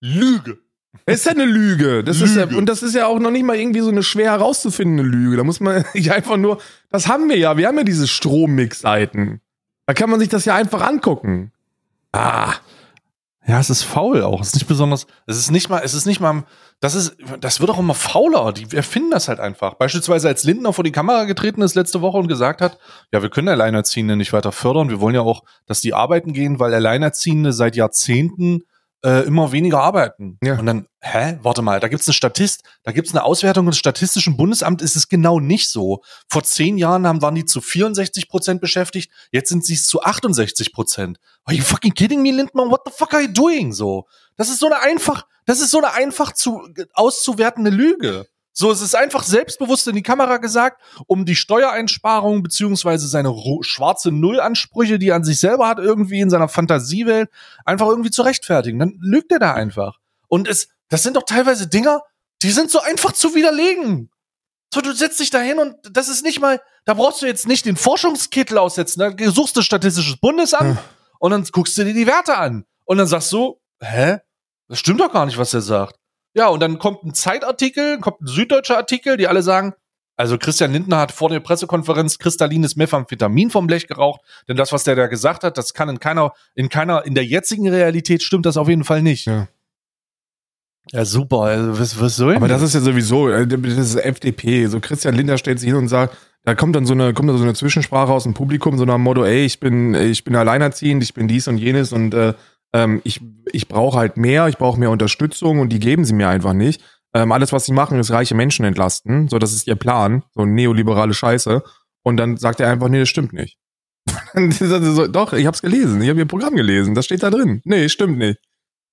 [0.00, 0.60] Lüge.
[1.06, 2.04] Das ist ja eine Lüge.
[2.04, 2.56] Das ist ja, Lüge.
[2.56, 5.36] und das ist ja auch noch nicht mal irgendwie so eine schwer herauszufindende Lüge.
[5.36, 6.58] Da muss man nicht einfach nur,
[6.90, 7.56] das haben wir ja.
[7.56, 9.40] Wir haben ja diese Strommix-Seiten.
[9.86, 11.52] Da kann man sich das ja einfach angucken.
[12.12, 12.54] Ah.
[13.48, 14.42] Ja, es ist faul auch.
[14.42, 16.44] Es ist nicht besonders, es ist nicht mal, es ist nicht mal,
[16.80, 18.52] das ist, das wird auch immer fauler.
[18.52, 19.74] Die erfinden das halt einfach.
[19.74, 22.78] Beispielsweise als Lindner vor die Kamera getreten ist letzte Woche und gesagt hat,
[23.10, 24.90] ja, wir können Alleinerziehende nicht weiter fördern.
[24.90, 28.64] Wir wollen ja auch, dass die arbeiten gehen, weil Alleinerziehende seit Jahrzehnten
[29.04, 30.38] äh, immer weniger arbeiten.
[30.42, 30.58] Ja.
[30.58, 34.36] Und dann, hä, warte mal, da gibt's eine Statist, da gibt's eine Auswertung des Statistischen
[34.36, 36.02] Bundesamt, ist es genau nicht so.
[36.28, 40.72] Vor zehn Jahren haben, waren die zu 64 Prozent beschäftigt, jetzt sind sie zu 68
[40.72, 41.18] Prozent.
[41.44, 42.70] Are you fucking kidding me, Lindmann?
[42.70, 43.72] What the fuck are you doing?
[43.72, 44.06] So.
[44.36, 48.26] Das ist so eine einfach, das ist so eine einfach zu, auszuwertende Lüge.
[48.60, 54.10] So, es ist einfach selbstbewusst in die Kamera gesagt, um die Steuereinsparung beziehungsweise seine schwarze
[54.10, 57.30] Nullansprüche, die er an sich selber hat, irgendwie in seiner Fantasiewelt,
[57.64, 58.80] einfach irgendwie zu rechtfertigen.
[58.80, 59.98] Dann lügt er da einfach.
[60.26, 62.02] Und es, das sind doch teilweise Dinger,
[62.42, 64.10] die sind so einfach zu widerlegen.
[64.74, 67.46] So, du setzt dich da hin und das ist nicht mal, da brauchst du jetzt
[67.46, 68.98] nicht den Forschungskittel aussetzen.
[68.98, 70.78] Da suchst du Statistisches Bundesamt Hm.
[71.20, 72.64] und dann guckst du dir die Werte an.
[72.86, 74.18] Und dann sagst du, hä?
[74.66, 75.94] Das stimmt doch gar nicht, was er sagt.
[76.38, 79.74] Ja, und dann kommt ein Zeitartikel, kommt ein süddeutscher Artikel, die alle sagen,
[80.16, 84.84] also Christian Lindner hat vor der Pressekonferenz kristallines Methamphetamin vom Blech geraucht, denn das, was
[84.84, 88.46] der da gesagt hat, das kann in keiner, in keiner, in der jetzigen Realität stimmt
[88.46, 89.26] das auf jeden Fall nicht.
[89.26, 89.48] Ja.
[90.92, 91.40] Ja, super.
[91.42, 94.66] Also, was, was soll Aber das ist ja sowieso, äh, das ist FDP.
[94.66, 97.36] So Christian Linder stellt sich hin und sagt, da kommt dann so eine, kommt dann
[97.36, 100.36] so eine Zwischensprache aus dem Publikum, so nach dem Motto, ey, ich bin, ich bin
[100.36, 102.34] alleinerziehend, ich bin dies und jenes und äh,
[102.72, 103.20] ähm, ich,
[103.52, 106.82] ich brauche halt mehr, ich brauche mehr Unterstützung und die geben sie mir einfach nicht.
[107.14, 109.28] Ähm, alles, was sie machen, ist reiche Menschen entlasten.
[109.28, 111.62] So, das ist ihr Plan, so neoliberale Scheiße.
[112.02, 113.58] Und dann sagt er einfach, nee, das stimmt nicht.
[114.34, 117.22] Dann sagt er so, Doch, ich hab's gelesen, ich habe ihr Programm gelesen, das steht
[117.22, 117.60] da drin.
[117.64, 118.38] Nee, stimmt nicht.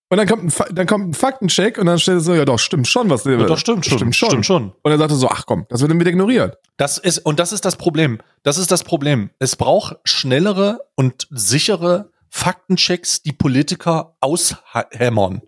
[0.10, 2.60] Und dann kommt ein, Fa- dann kommt ein Faktencheck und dann steht so, ja doch,
[2.60, 3.98] stimmt schon, was Ja, doch, stimmt schon.
[3.98, 4.30] Stimmt schon.
[4.30, 4.74] Stimmt schon.
[4.84, 6.58] Und er sagte so, ach komm, das wird dann wieder ignoriert.
[6.78, 8.20] Das ist, und das ist das Problem.
[8.44, 9.30] Das ist das Problem.
[9.40, 15.42] Es braucht schnellere und sichere Faktenchecks, die Politiker aushämmern.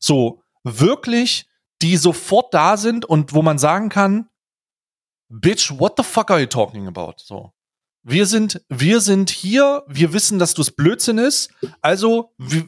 [0.00, 1.46] So, wirklich,
[1.82, 4.28] die sofort da sind und wo man sagen kann,
[5.28, 7.14] Bitch, what the fuck are you talking about?
[7.18, 7.52] So.
[8.02, 11.50] Wir sind, wir sind hier, wir wissen, dass du es Blödsinn ist.
[11.80, 12.64] Also, wie,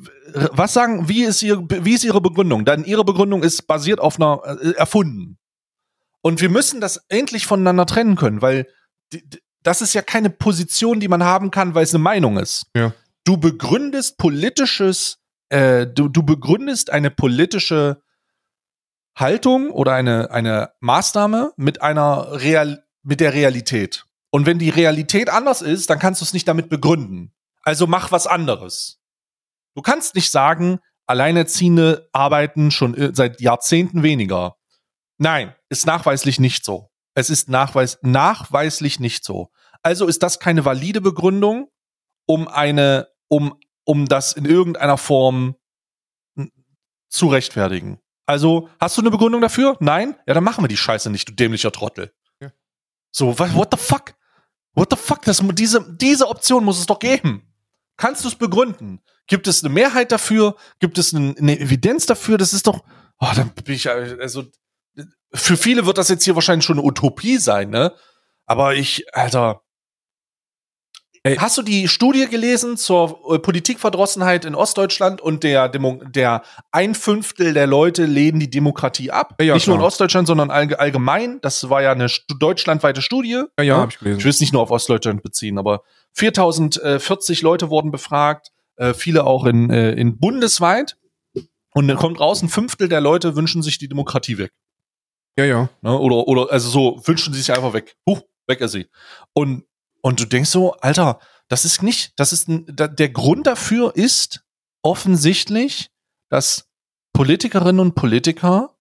[0.52, 2.64] was sagen, wie ist, ihr, wie ist Ihre Begründung?
[2.64, 5.36] Dann Ihre Begründung ist basiert auf einer, äh, erfunden.
[6.22, 8.68] Und wir müssen das endlich voneinander trennen können, weil
[9.64, 12.66] das ist ja keine Position, die man haben kann, weil es eine Meinung ist.
[12.76, 12.94] Ja.
[13.24, 15.18] Du begründest politisches,
[15.48, 18.02] äh, du, du begründest eine politische
[19.16, 24.04] Haltung oder eine, eine Maßnahme mit einer Real, mit der Realität.
[24.30, 27.32] Und wenn die Realität anders ist, dann kannst du es nicht damit begründen.
[27.62, 29.00] Also mach was anderes.
[29.74, 34.56] Du kannst nicht sagen, Alleinerziehende arbeiten schon äh, seit Jahrzehnten weniger.
[35.18, 36.90] Nein, ist nachweislich nicht so.
[37.14, 39.50] Es ist nachweis nachweislich nicht so.
[39.82, 41.68] Also ist das keine valide Begründung,
[42.26, 45.56] um eine, um, um das in irgendeiner Form
[47.08, 48.00] zu rechtfertigen.
[48.26, 49.76] Also, hast du eine Begründung dafür?
[49.80, 50.16] Nein?
[50.26, 52.12] Ja, dann machen wir die Scheiße nicht, du dämlicher Trottel.
[52.40, 52.50] Ja.
[53.10, 54.14] So, wa- what the fuck?
[54.74, 55.22] What the fuck?
[55.22, 57.52] Das, diese, diese Option muss es doch geben.
[57.96, 59.00] Kannst du es begründen?
[59.26, 60.56] Gibt es eine Mehrheit dafür?
[60.80, 62.38] Gibt es eine, eine Evidenz dafür?
[62.38, 62.82] Das ist doch,
[63.20, 64.44] oh, dann bin ich, also,
[65.32, 67.92] für viele wird das jetzt hier wahrscheinlich schon eine Utopie sein, ne?
[68.46, 69.62] Aber ich, Alter,
[71.26, 71.36] Ey.
[71.36, 76.94] Hast du die Studie gelesen zur äh, Politikverdrossenheit in Ostdeutschland und der, Demo der ein
[76.94, 79.34] Fünftel der Leute lehnen die Demokratie ab?
[79.40, 79.76] Ja, nicht klar.
[79.76, 81.40] nur in Ostdeutschland, sondern allgemein.
[81.40, 82.08] Das war ja eine
[82.38, 83.44] deutschlandweite Studie.
[83.58, 84.18] Ja, ja, hab ich gelesen.
[84.18, 89.24] Ich will es nicht nur auf Ostdeutschland beziehen, aber 4040 Leute wurden befragt, äh, viele
[89.24, 90.98] auch in, äh, in bundesweit.
[91.72, 94.52] Und dann kommt raus, ein Fünftel der Leute wünschen sich die Demokratie weg.
[95.38, 95.70] Ja, ja.
[95.80, 95.98] Ne?
[95.98, 97.96] Oder, oder, also so, wünschen sie sich einfach weg.
[98.06, 98.88] Huch, weg ist sie.
[99.32, 99.64] Und
[100.04, 104.44] und du denkst so, Alter, das ist nicht, das ist ein, der Grund dafür ist
[104.82, 105.90] offensichtlich,
[106.28, 106.68] dass
[107.14, 108.76] Politikerinnen und Politiker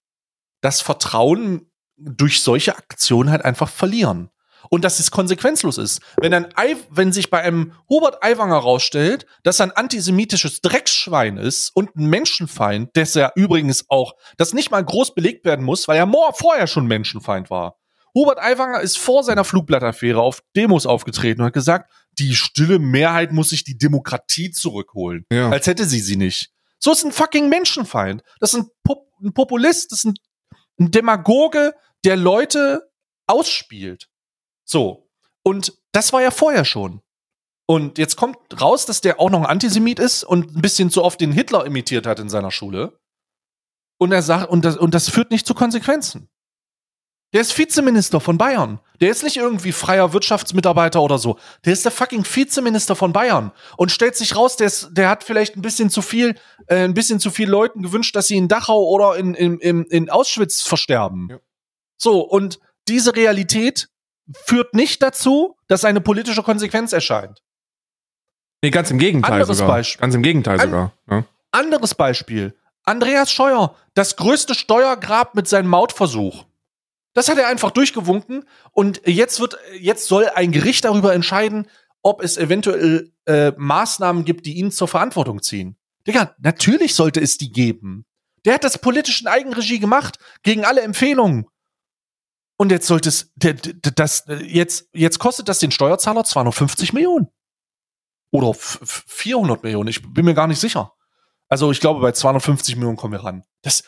[0.59, 4.31] das Vertrauen durch solche Aktionen halt einfach verlieren.
[4.69, 6.01] Und dass es konsequenzlos ist.
[6.17, 11.37] Wenn, ein Ei, wenn sich bei einem Hubert Aiwanger rausstellt, dass er ein antisemitisches Drecksschwein
[11.37, 15.87] ist und ein Menschenfeind, das ja übrigens auch, das nicht mal groß belegt werden muss,
[15.87, 17.77] weil er vorher schon Menschenfeind war.
[18.15, 23.31] Hubert Aiwanger ist vor seiner Flugblattaffäre auf Demos aufgetreten und hat gesagt, die stille Mehrheit
[23.31, 25.25] muss sich die Demokratie zurückholen.
[25.31, 25.49] Ja.
[25.49, 26.51] Als hätte sie sie nicht.
[26.79, 28.23] So ist ein fucking Menschenfeind.
[28.39, 30.13] Das ist ein, Pop ein Populist, das ist ein,
[30.79, 32.91] ein Demagoge, der Leute
[33.25, 34.09] ausspielt.
[34.65, 35.09] So.
[35.43, 37.01] Und das war ja vorher schon.
[37.65, 41.03] Und jetzt kommt raus, dass der auch noch ein Antisemit ist und ein bisschen zu
[41.03, 42.99] oft den Hitler imitiert hat in seiner Schule.
[43.97, 46.29] Und er sagt, und das, und das führt nicht zu Konsequenzen.
[47.33, 48.79] Der ist Vizeminister von Bayern.
[49.01, 51.37] Der ist nicht irgendwie freier Wirtschaftsmitarbeiter oder so.
[51.65, 55.23] Der ist der fucking Vizeminister von Bayern und stellt sich raus, der, ist, der hat
[55.23, 56.35] vielleicht ein bisschen zu viel,
[56.67, 59.83] äh, ein bisschen zu viel Leuten gewünscht, dass sie in Dachau oder in, in, in,
[59.85, 61.27] in Auschwitz versterben.
[61.31, 61.39] Ja.
[61.97, 63.89] So, und diese Realität
[64.45, 67.41] führt nicht dazu, dass eine politische Konsequenz erscheint.
[68.61, 69.75] Nee, ganz im Gegenteil Anderes sogar.
[69.75, 70.01] Beispiel.
[70.01, 70.93] Ganz im Gegenteil An sogar.
[71.09, 71.23] Ja.
[71.51, 72.55] Anderes Beispiel.
[72.85, 76.45] Andreas Scheuer, das größte Steuergrab mit seinem Mautversuch.
[77.13, 81.67] Das hat er einfach durchgewunken und jetzt wird, jetzt soll ein Gericht darüber entscheiden,
[82.01, 85.77] ob es eventuell äh, Maßnahmen gibt, die ihn zur Verantwortung ziehen.
[86.07, 88.05] Digga, natürlich sollte es die geben.
[88.45, 91.45] Der hat das politischen Eigenregie gemacht, gegen alle Empfehlungen.
[92.57, 97.27] Und jetzt sollte es, das, jetzt, jetzt kostet das den Steuerzahler zwar noch 50 Millionen.
[98.31, 100.93] Oder 400 Millionen, ich bin mir gar nicht sicher.
[101.47, 103.43] Also ich glaube, bei 250 Millionen kommen wir ran.
[103.61, 103.83] Das,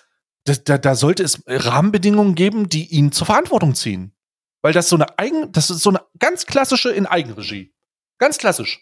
[0.45, 4.13] das, da, da sollte es Rahmenbedingungen geben, die ihn zur Verantwortung ziehen.
[4.61, 7.73] Weil das so eine Eigen, das ist so eine ganz klassische in Eigenregie.
[8.17, 8.79] Ganz klassisch.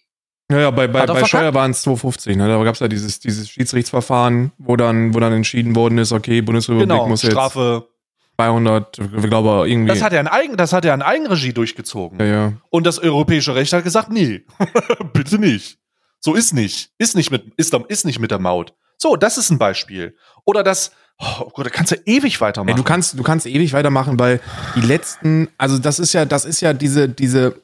[0.52, 2.48] Ja, ja, bei, bei, bei Steuer waren es 250, ne?
[2.48, 6.42] Da gab es ja dieses, dieses Schiedsrichtsverfahren, wo dann, wo dann entschieden worden ist, okay,
[6.42, 7.88] Bundesrepublik genau, muss jetzt Strafe
[8.36, 9.88] 200, ich glaube irgendwie.
[9.88, 12.20] Das hat er in Eigen, das hat er in Eigenregie durchgezogen.
[12.20, 12.54] Ja, ja.
[12.70, 14.46] Und das europäische Recht hat gesagt, nee,
[15.14, 15.80] bitte nicht.
[16.20, 16.92] So ist nicht.
[16.98, 18.74] Ist nicht mit, ist, ist nicht mit der Maut.
[18.98, 20.16] So, das ist ein Beispiel.
[20.46, 22.76] Oder das, Oh Gott, da kannst du ewig weitermachen.
[22.76, 24.40] Ey, du kannst, du kannst ewig weitermachen, weil
[24.76, 27.62] die letzten, also das ist ja, das ist ja diese, diese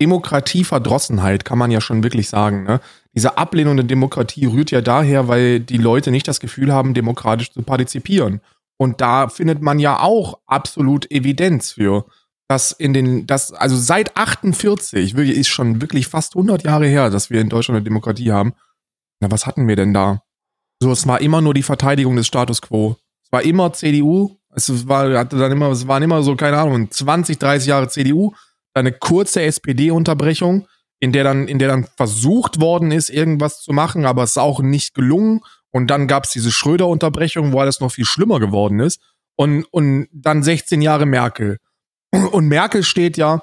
[0.00, 2.64] Demokratieverdrossenheit, kann man ja schon wirklich sagen.
[2.64, 2.80] Ne?
[3.14, 7.52] Diese Ablehnung der Demokratie rührt ja daher, weil die Leute nicht das Gefühl haben, demokratisch
[7.52, 8.40] zu partizipieren.
[8.78, 12.04] Und da findet man ja auch absolut Evidenz für,
[12.48, 17.10] dass in den, das, also seit 48, wirklich, ist schon wirklich fast 100 Jahre her,
[17.10, 18.52] dass wir in Deutschland eine Demokratie haben.
[19.20, 20.22] Na, was hatten wir denn da?
[20.80, 22.96] So, es war immer nur die Verteidigung des Status quo.
[23.24, 24.36] Es war immer CDU.
[24.54, 28.32] Es war, hatte dann immer, es waren immer so, keine Ahnung, 20, 30 Jahre CDU,
[28.72, 30.66] eine kurze SPD-Unterbrechung,
[30.98, 34.38] in der dann, in der dann versucht worden ist, irgendwas zu machen, aber es ist
[34.38, 35.40] auch nicht gelungen.
[35.70, 39.00] Und dann gab es diese Schröder-Unterbrechung, wo alles noch viel schlimmer geworden ist.
[39.36, 41.58] Und, und dann 16 Jahre Merkel.
[42.10, 43.42] Und Merkel steht ja,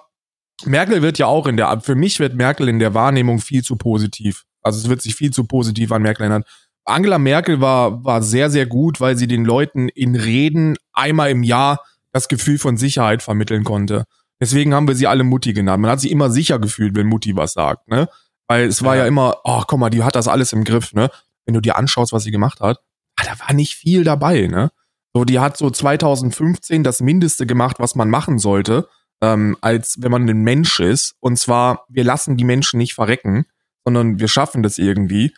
[0.66, 3.76] Merkel wird ja auch in der, für mich wird Merkel in der Wahrnehmung viel zu
[3.76, 4.46] positiv.
[4.64, 6.44] Also es wird sich viel zu positiv an Merkel erinnern.
[6.86, 11.44] Angela Merkel war, war sehr, sehr gut, weil sie den Leuten in Reden einmal im
[11.44, 11.80] Jahr
[12.12, 14.06] das Gefühl von Sicherheit vermitteln konnte.
[14.40, 15.82] Deswegen haben wir sie alle Mutti genannt.
[15.82, 18.10] Man hat sich immer sicher gefühlt, wenn Mutti was sagt, ne?
[18.48, 20.94] Weil es war ja, ja immer, oh, guck mal, die hat das alles im Griff,
[20.94, 21.10] ne?
[21.46, 22.80] Wenn du dir anschaust, was sie gemacht hat,
[23.16, 24.72] ah, da war nicht viel dabei, ne?
[25.14, 28.88] So, die hat so 2015 das Mindeste gemacht, was man machen sollte,
[29.22, 31.16] ähm, als wenn man ein Mensch ist.
[31.20, 33.46] Und zwar, wir lassen die Menschen nicht verrecken,
[33.86, 35.34] sondern wir schaffen das irgendwie.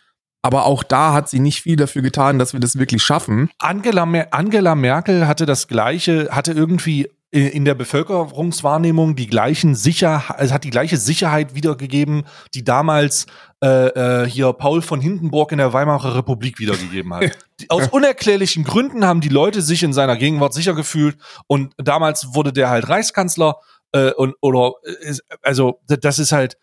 [0.46, 3.50] Aber auch da hat sie nicht viel dafür getan, dass wir das wirklich schaffen.
[3.58, 10.38] Angela, Mer Angela Merkel hatte das gleiche, hatte irgendwie in der Bevölkerungswahrnehmung die gleichen Sicherheit,
[10.38, 13.26] also hat die gleiche Sicherheit wiedergegeben, die damals
[13.60, 17.36] äh, äh, hier Paul von Hindenburg in der Weimarer Republik wiedergegeben hat.
[17.68, 21.16] Aus unerklärlichen Gründen haben die Leute sich in seiner Gegenwart sicher gefühlt
[21.48, 23.56] und damals wurde der halt Reichskanzler
[23.90, 26.56] äh, und oder äh, also das ist halt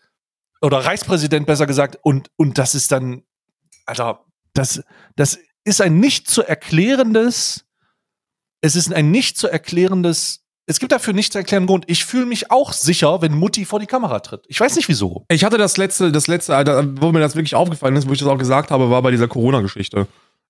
[0.62, 3.24] oder Reichspräsident besser gesagt und und das ist dann
[3.86, 4.24] Alter,
[4.54, 4.82] das,
[5.16, 7.64] das ist ein nicht zu erklärendes,
[8.60, 11.84] es ist ein nicht zu erklärendes es gibt dafür nicht zu erklären Grund.
[11.88, 14.44] Ich fühle mich auch sicher, wenn Mutti vor die Kamera tritt.
[14.48, 15.26] Ich weiß nicht wieso.
[15.28, 18.18] Ich hatte das letzte, das letzte, Alter, wo mir das wirklich aufgefallen ist, wo ich
[18.18, 20.06] das auch gesagt habe, war bei dieser Corona-Geschichte.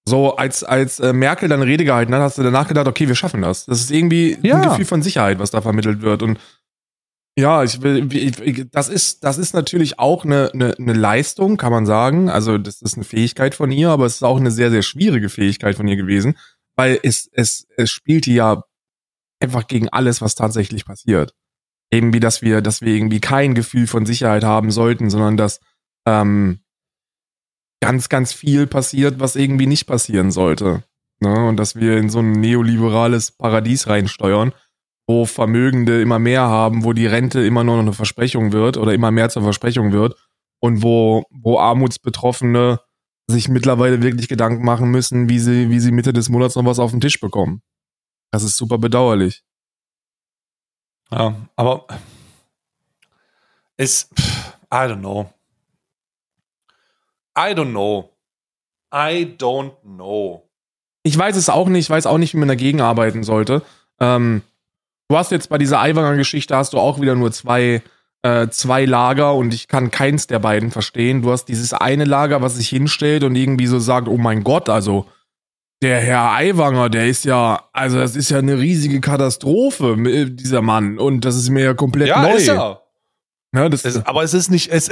[0.07, 3.15] So, als, als äh, Merkel dann Rede gehalten hat, hast du danach gedacht, okay, wir
[3.17, 3.67] schaffen das.
[3.67, 4.57] Das ist irgendwie Ja.
[4.57, 6.23] ein Gefühl von Sicherheit, was da vermittelt wird.
[6.23, 6.39] Und
[7.37, 8.07] ja, ich will,
[8.71, 12.31] das ist, das ist natürlich auch eine, eine, eine Leistung, kann man sagen.
[12.31, 15.29] Also, das ist eine Fähigkeit von ihr, aber es ist auch eine sehr, sehr schwierige
[15.29, 16.39] Fähigkeit von ihr gewesen,
[16.77, 18.63] weil es, es, es spielte ja
[19.41, 21.35] einfach gegen alles, was tatsächlich passiert.
[21.91, 25.61] Eben wie, dass wir, dass wir irgendwie kein Gefühl von Sicherheit haben sollten, sondern dass
[26.07, 26.61] ähm,
[27.81, 30.85] ganz, ganz viel passiert, was irgendwie nicht passieren sollte.
[31.21, 31.47] Ne?
[31.49, 34.53] Und dass wir in so ein neoliberales Paradies reinsteuern,
[35.07, 38.95] wo Vermögende immer mehr haben, wo die Rente immer nur noch eine Versprechung wird oder
[38.95, 40.15] immer mehr zur Versprechung wird
[40.61, 42.81] und wo, wo Armutsbetroffene
[43.27, 46.79] sich mittlerweile wirklich Gedanken machen müssen, wie sie, wie sie Mitte des Monats noch was
[46.79, 47.63] auf den Tisch bekommen.
[48.31, 49.45] Das ist super bedauerlich.
[51.11, 51.87] Ja, aber
[53.77, 55.31] es, pff, I don't know.
[57.37, 58.11] I don't know.
[58.93, 60.49] I don't know.
[61.03, 63.63] Ich weiß es auch nicht, ich weiß auch nicht, wie man dagegen arbeiten sollte.
[64.01, 64.43] Ähm,
[65.09, 67.83] du hast jetzt bei dieser Aiwanger-Geschichte hast du auch wieder nur zwei,
[68.23, 71.23] äh, zwei Lager und ich kann keins der beiden verstehen.
[71.23, 74.69] Du hast dieses eine Lager, was sich hinstellt und irgendwie so sagt, oh mein Gott,
[74.69, 75.07] also
[75.83, 80.63] der Herr Aiwanger, der ist ja, also das ist ja eine riesige Katastrophe, äh, dieser
[80.63, 80.99] Mann.
[80.99, 82.35] Und das ist mir ja komplett Ja, neu.
[82.37, 82.81] ist er.
[83.53, 84.89] Ne, das, Es, aber es ist nicht, es,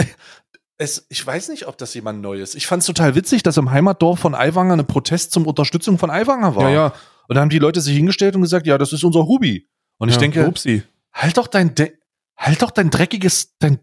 [0.79, 2.55] es, ich weiß nicht, ob das jemand Neues.
[2.55, 6.11] Ich fand es total witzig, dass im Heimatdorf von Aiwanger eine Protest zum Unterstützung von
[6.11, 6.65] Aiwanger war.
[6.65, 6.93] ja, ja.
[7.29, 9.69] Und da haben die Leute sich hingestellt und gesagt, ja, das ist unser Hubi.
[9.99, 10.82] Und ich ja, denke, Upsi.
[11.12, 11.93] halt doch dein, De
[12.36, 13.78] halt doch dein dreckiges, dein,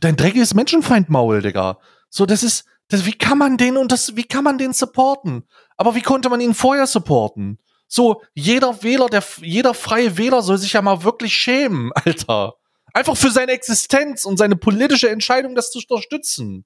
[0.00, 1.78] dein dreckiges Menschenfeindmaul, Digga.
[2.08, 5.44] So, das ist, das, wie kann man den und das, wie kann man den supporten?
[5.76, 7.58] Aber wie konnte man ihn vorher supporten?
[7.88, 12.54] So, jeder Wähler, der, jeder freie Wähler soll sich ja mal wirklich schämen, Alter.
[12.92, 16.64] Einfach für seine Existenz und seine politische Entscheidung, das zu unterstützen.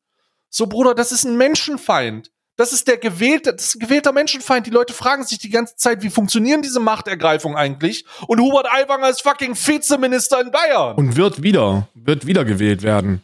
[0.51, 2.31] So, Bruder, das ist ein Menschenfeind.
[2.59, 4.67] Das ist der gewählte, das ist ein gewählter Menschenfeind.
[4.67, 8.05] Die Leute fragen sich die ganze Zeit, wie funktionieren diese Machtergreifungen eigentlich?
[8.27, 10.97] Und Hubert Aiwanger ist fucking Vizeminister in Bayern.
[10.97, 13.23] Und wird wieder, wird wieder gewählt werden.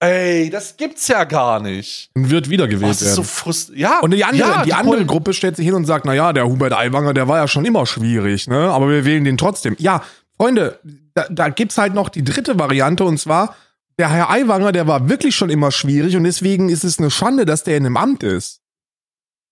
[0.00, 2.10] Ey, das gibt's ja gar nicht.
[2.14, 3.16] Und wird wieder gewählt das ist werden.
[3.16, 5.86] so frust ja, Und die andere, ja, die andere Pol- Gruppe stellt sich hin und
[5.86, 8.70] sagt, na ja, der Hubert Aiwanger, der war ja schon immer schwierig, ne?
[8.70, 9.74] Aber wir wählen den trotzdem.
[9.78, 10.02] Ja,
[10.36, 10.78] Freunde,
[11.14, 13.56] da, da gibt's halt noch die dritte Variante und zwar,
[13.98, 17.44] der Herr Aiwanger, der war wirklich schon immer schwierig und deswegen ist es eine Schande,
[17.46, 18.60] dass der in einem Amt ist.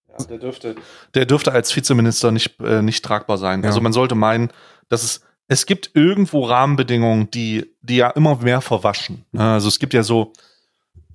[0.09, 0.77] Ja, der dürfte,
[1.15, 3.63] der dürfte als Vizeminister nicht, äh, nicht tragbar sein.
[3.63, 3.69] Ja.
[3.69, 4.51] Also man sollte meinen,
[4.89, 9.25] dass es, es gibt irgendwo Rahmenbedingungen, die, die ja immer mehr verwaschen.
[9.33, 9.53] ne?
[9.53, 10.33] Also es gibt ja so,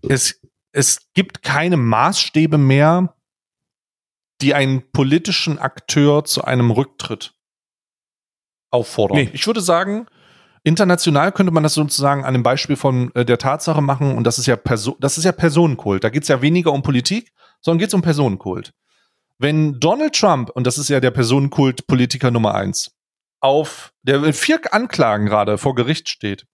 [0.08, 0.40] es,
[0.72, 3.14] es gibt keine Maßstäbe mehr,
[4.42, 7.34] die einen politischen Akteur zu einem Rücktritt
[8.72, 9.18] auffordern.
[9.18, 9.30] Nee.
[9.34, 10.08] Ich würde sagen,
[10.68, 14.38] international könnte man das sozusagen an dem Beispiel von äh, der Tatsache machen, und das
[14.38, 16.04] ist ja Perso das ist ja Personenkult.
[16.04, 18.74] Da geht es ja weniger um Politik, sondern geht es um Personenkult.
[19.40, 22.92] Wenn Donald Trump, und das ist ja der Personenkult-Politiker Nummer eins,
[23.40, 26.46] auf der mit vier Anklagen gerade vor Gericht steht,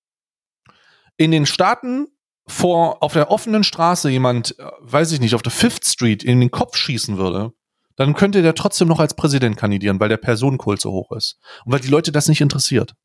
[1.18, 2.08] in den Staaten
[2.46, 6.40] vor auf der offenen Straße jemand, äh, weiß ich nicht, auf der Fifth Street in
[6.40, 7.54] den Kopf schießen würde,
[7.96, 11.40] dann könnte der trotzdem noch als Präsident kandidieren, weil der Personenkult so hoch ist.
[11.66, 12.96] Und weil die Leute das nicht interessiert.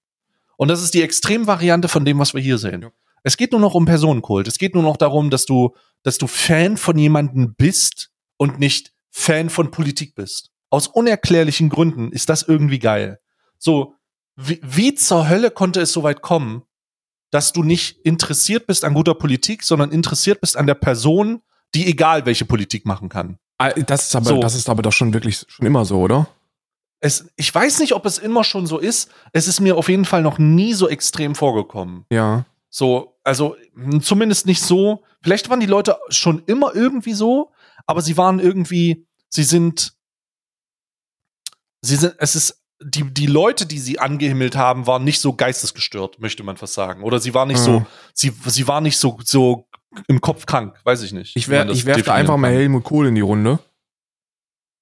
[0.59, 2.83] Und das ist die Extremvariante von dem, was wir hier sehen.
[2.83, 2.91] Ja.
[3.23, 4.49] Es geht nur noch um Personenkult.
[4.49, 8.93] Es geht nur noch darum, dass du, dass du Fan von jemandem bist und nicht
[9.11, 10.51] Fan von Politik bist.
[10.71, 13.21] Aus unerklärlichen Gründen ist das irgendwie geil.
[13.59, 13.95] So,
[14.37, 16.63] wie, wie zur Hölle konnte es so weit kommen,
[17.31, 21.43] dass du nicht interessiert bist an guter Politik, sondern interessiert bist an der Person,
[21.75, 23.39] die egal welche Politik machen kann.
[23.59, 24.41] Ah, Das ist aber, So.
[24.41, 26.29] das ist aber doch schon wirklich schon immer so, oder?
[27.01, 29.11] Es, ich weiß nicht, ob es immer schon so ist.
[29.33, 32.05] Es ist mir auf jeden Fall noch nie so extrem vorgekommen.
[32.11, 32.45] Ja.
[32.71, 35.05] So, also mh, zumindest nicht so.
[35.23, 37.53] Vielleicht waren die Leute schon immer irgendwie so,
[37.87, 39.95] aber sie waren irgendwie, sie sind,
[41.83, 46.21] sie sind, es ist, die, die Leute, die sie angehimmelt haben, waren nicht so geistesgestört,
[46.21, 47.03] möchte man fast sagen.
[47.03, 47.87] Oder sie waren nicht so, Mhm.
[48.15, 49.69] sie, sie waren nicht so, so
[50.07, 51.35] im Kopf krank, weiß ich nicht.
[51.37, 52.53] Ich, wer, ich werfe einfach mal.
[52.53, 53.59] Helmut Kohl in die Runde.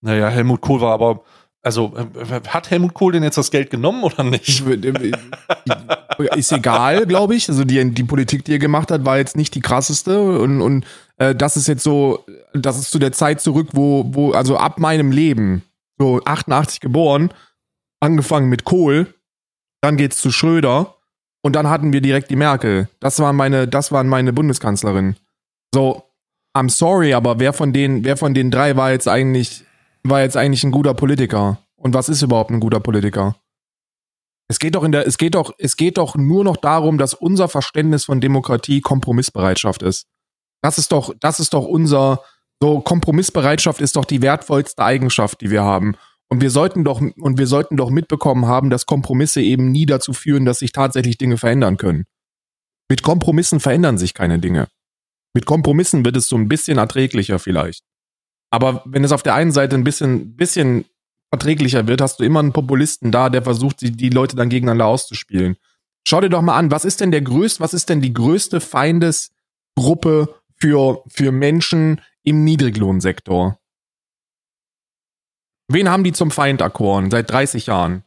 [0.02, 1.22] Naja, Helmut Kohl war aber,
[1.66, 4.64] also, äh, hat Helmut Kohl denn jetzt das Geld genommen oder nicht?
[4.66, 7.48] Äh, ist egal, glaube ich.
[7.48, 10.38] Also die, die Politik, die er gemacht hat, war jetzt nicht die krasseste.
[10.38, 10.86] Und, und
[11.16, 14.78] äh, das ist jetzt so, das ist zu der Zeit zurück, wo, wo, also ab
[14.78, 15.62] meinem Leben,
[15.98, 17.30] so 88 geboren,
[17.98, 19.12] angefangen mit Kohl,
[19.80, 20.94] dann geht's zu Schröder
[21.42, 22.88] und dann hatten wir direkt die Merkel.
[23.00, 25.16] Das waren meine, das waren meine Bundeskanzlerin.
[25.74, 26.04] So,
[26.56, 29.64] I'm sorry, aber wer von den, wer von den drei war jetzt eigentlich,
[30.10, 31.58] war jetzt eigentlich ein guter Politiker?
[31.76, 33.36] Und was ist überhaupt ein guter Politiker?
[34.48, 37.14] Es geht doch in der, es geht doch, es geht doch nur noch darum, dass
[37.14, 40.06] unser Verständnis von Demokratie Kompromissbereitschaft ist.
[40.62, 42.22] Das ist doch, das ist doch unser,
[42.62, 45.96] so Kompromissbereitschaft ist doch die wertvollste Eigenschaft, die wir haben.
[46.28, 50.12] Und wir sollten doch, und wir sollten doch mitbekommen haben, dass Kompromisse eben nie dazu
[50.12, 52.04] führen, dass sich tatsächlich Dinge verändern können.
[52.88, 54.68] Mit Kompromissen verändern sich keine Dinge.
[55.34, 57.82] Mit Kompromissen wird es so ein bisschen erträglicher vielleicht.
[58.56, 60.86] Aber wenn es auf der einen Seite ein bisschen, bisschen
[61.30, 64.86] verträglicher wird, hast du immer einen Populisten da, der versucht, die, die Leute dann gegeneinander
[64.86, 65.56] auszuspielen.
[66.08, 68.62] Schau dir doch mal an, was ist denn der größte, was ist denn die größte
[68.62, 73.58] Feindesgruppe für, für Menschen im Niedriglohnsektor?
[75.68, 78.04] Wen haben die zum Feind erkoren seit 30 Jahren?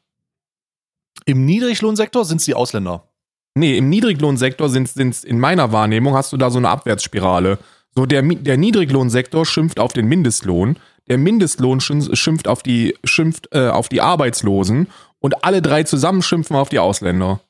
[1.26, 3.08] Im Niedriglohnsektor sind es die Ausländer.
[3.54, 7.60] Nee, im Niedriglohnsektor sind es in meiner Wahrnehmung hast du da so eine Abwärtsspirale.
[7.96, 10.78] So der, der Niedriglohnsektor schimpft auf den Mindestlohn,
[11.08, 14.88] der Mindestlohn schimpft auf die, schimpft, äh, auf die Arbeitslosen
[15.20, 17.42] und alle drei zusammen schimpfen auf die Ausländer.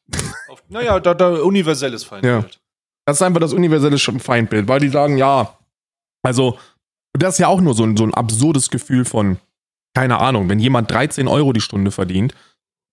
[0.47, 2.43] Auf, naja, da, da universelles Feindbild.
[2.43, 2.49] Ja.
[3.05, 5.57] Das ist einfach das universelle Feindbild, weil die sagen, ja,
[6.21, 6.57] also,
[7.13, 9.39] das ist ja auch nur so ein, so ein absurdes Gefühl von,
[9.95, 12.33] keine Ahnung, wenn jemand 13 Euro die Stunde verdient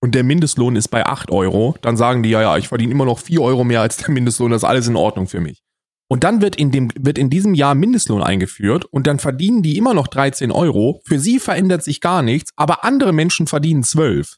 [0.01, 3.05] und der Mindestlohn ist bei 8 Euro, dann sagen die, ja, ja, ich verdiene immer
[3.05, 5.63] noch 4 Euro mehr als der Mindestlohn, das ist alles in Ordnung für mich.
[6.09, 9.77] Und dann wird in, dem, wird in diesem Jahr Mindestlohn eingeführt und dann verdienen die
[9.77, 11.01] immer noch 13 Euro.
[11.05, 14.37] Für sie verändert sich gar nichts, aber andere Menschen verdienen 12.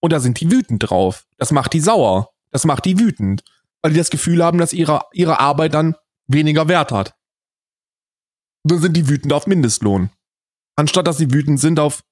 [0.00, 1.26] Und da sind die wütend drauf.
[1.36, 2.30] Das macht die sauer.
[2.50, 3.44] Das macht die wütend.
[3.80, 5.94] Weil die das Gefühl haben, dass ihre, ihre Arbeit dann
[6.26, 7.14] weniger Wert hat.
[8.64, 10.10] Und dann sind die wütend auf Mindestlohn.
[10.76, 12.02] Anstatt dass sie wütend sind auf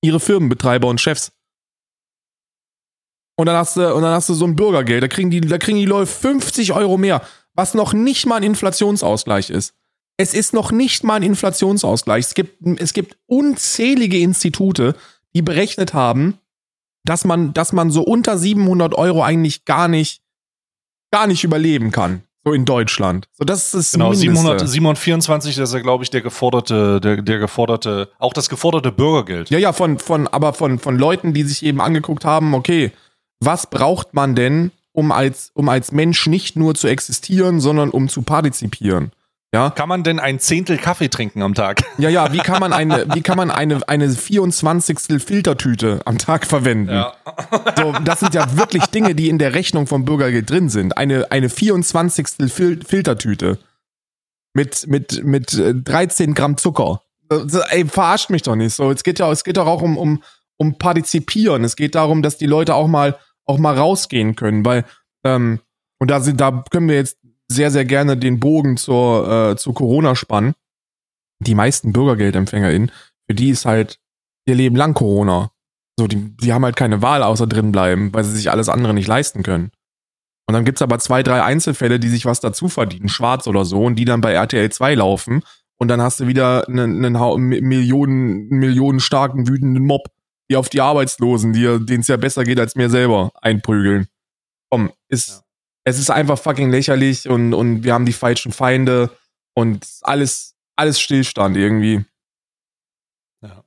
[0.00, 1.32] ihre Firmenbetreiber und Chefs.
[3.36, 5.02] Und dann hast du, und dann hast du so ein Bürgergeld.
[5.02, 7.22] Da kriegen die, da kriegen die Leute 50 Euro mehr
[7.54, 9.74] was noch nicht mal ein Inflationsausgleich ist.
[10.16, 12.26] Es ist noch nicht mal ein Inflationsausgleich.
[12.26, 14.94] Es gibt, es gibt unzählige Institute,
[15.34, 16.38] die berechnet haben,
[17.04, 20.22] dass man, dass man so unter 700 Euro eigentlich gar nicht,
[21.10, 22.22] gar nicht überleben kann.
[22.46, 23.26] So in Deutschland.
[23.32, 27.38] So, das ist genau, 700, 724, das ist ja, glaube ich, der geforderte, der, der
[27.38, 29.48] geforderte, auch das geforderte Bürgergeld.
[29.48, 32.92] Ja, ja, von, von, aber von, von Leuten, die sich eben angeguckt haben, okay,
[33.40, 38.08] was braucht man denn, um als, um als Mensch nicht nur zu existieren, sondern um
[38.08, 39.12] zu partizipieren.
[39.52, 39.70] Ja?
[39.70, 41.82] Kann man denn ein Zehntel Kaffee trinken am Tag?
[41.98, 45.22] Ja, ja, wie kann man eine, wie kann man eine, eine 24.
[45.22, 46.92] Filtertüte am Tag verwenden?
[46.92, 47.12] Ja.
[47.76, 50.96] So, das sind ja wirklich Dinge, die in der Rechnung vom Bürgergeld drin sind.
[50.96, 52.50] Eine, eine 24.
[52.52, 53.58] Fil Filtertüte.
[54.54, 57.00] Mit, mit, mit 13 äh, Gramm Zucker.
[57.70, 58.90] Ey, verarscht mich doch nicht so.
[58.90, 60.22] Es geht ja, es geht doch auch um, um,
[60.56, 61.62] um Partizipieren.
[61.62, 64.84] Es geht darum, dass die Leute auch mal auch mal rausgehen können, weil
[65.24, 65.60] ähm,
[66.00, 67.18] und da sind, da können wir jetzt
[67.48, 70.54] sehr, sehr gerne den Bogen zur, äh, zu Corona spannen.
[71.40, 72.90] Die meisten BürgergeldempfängerInnen,
[73.26, 73.98] für die ist halt
[74.46, 75.50] ihr Leben lang Corona.
[75.98, 78.94] So, die, die haben halt keine Wahl außer drin bleiben, weil sie sich alles andere
[78.94, 79.70] nicht leisten können.
[80.46, 83.84] Und dann gibt's aber zwei, drei Einzelfälle, die sich was dazu verdienen, schwarz oder so,
[83.84, 85.42] und die dann bei RTL 2 laufen.
[85.78, 90.08] Und dann hast du wieder einen, einen Millionen, Millionen starken, wütenden Mob,
[90.50, 94.08] die auf die Arbeitslosen, denen es ja besser geht als mir selber, einprügeln.
[94.70, 95.40] Komm, ist, ja.
[95.84, 99.10] es ist einfach fucking lächerlich und, und wir haben die falschen Feinde
[99.54, 102.04] und alles, alles Stillstand irgendwie.
[103.42, 103.64] Ja.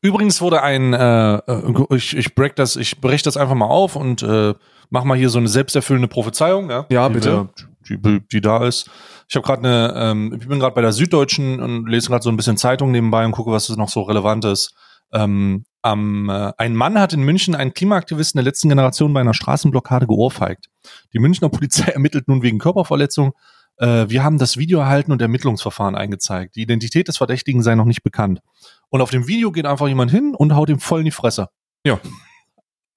[0.00, 3.96] Übrigens wurde ein, äh, äh, ich, ich break das, ich breche das einfach mal auf
[3.96, 4.54] und äh,
[4.90, 6.86] mach mal hier so eine selbsterfüllende Prophezeiung, ja?
[6.90, 7.48] Ja, bitte.
[7.58, 8.90] Die, die, die da ist.
[9.28, 12.30] Ich habe gerade eine, ähm, ich bin gerade bei der Süddeutschen und lese gerade so
[12.30, 14.74] ein bisschen Zeitung nebenbei und gucke, was noch so relevant ist.
[15.12, 19.34] Ähm, am, äh, ein Mann hat in München einen Klimaaktivisten der letzten Generation bei einer
[19.34, 20.68] Straßenblockade geohrfeigt.
[21.12, 23.32] Die Münchner Polizei ermittelt nun wegen Körperverletzung.
[23.78, 26.56] Äh, wir haben das Video erhalten und Ermittlungsverfahren eingezeigt.
[26.56, 28.40] Die Identität des Verdächtigen sei noch nicht bekannt.
[28.88, 31.48] Und auf dem Video geht einfach jemand hin und haut ihm voll in die Fresse.
[31.84, 31.98] Ja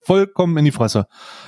[0.06, 1.08] vollkommen in die Fresse.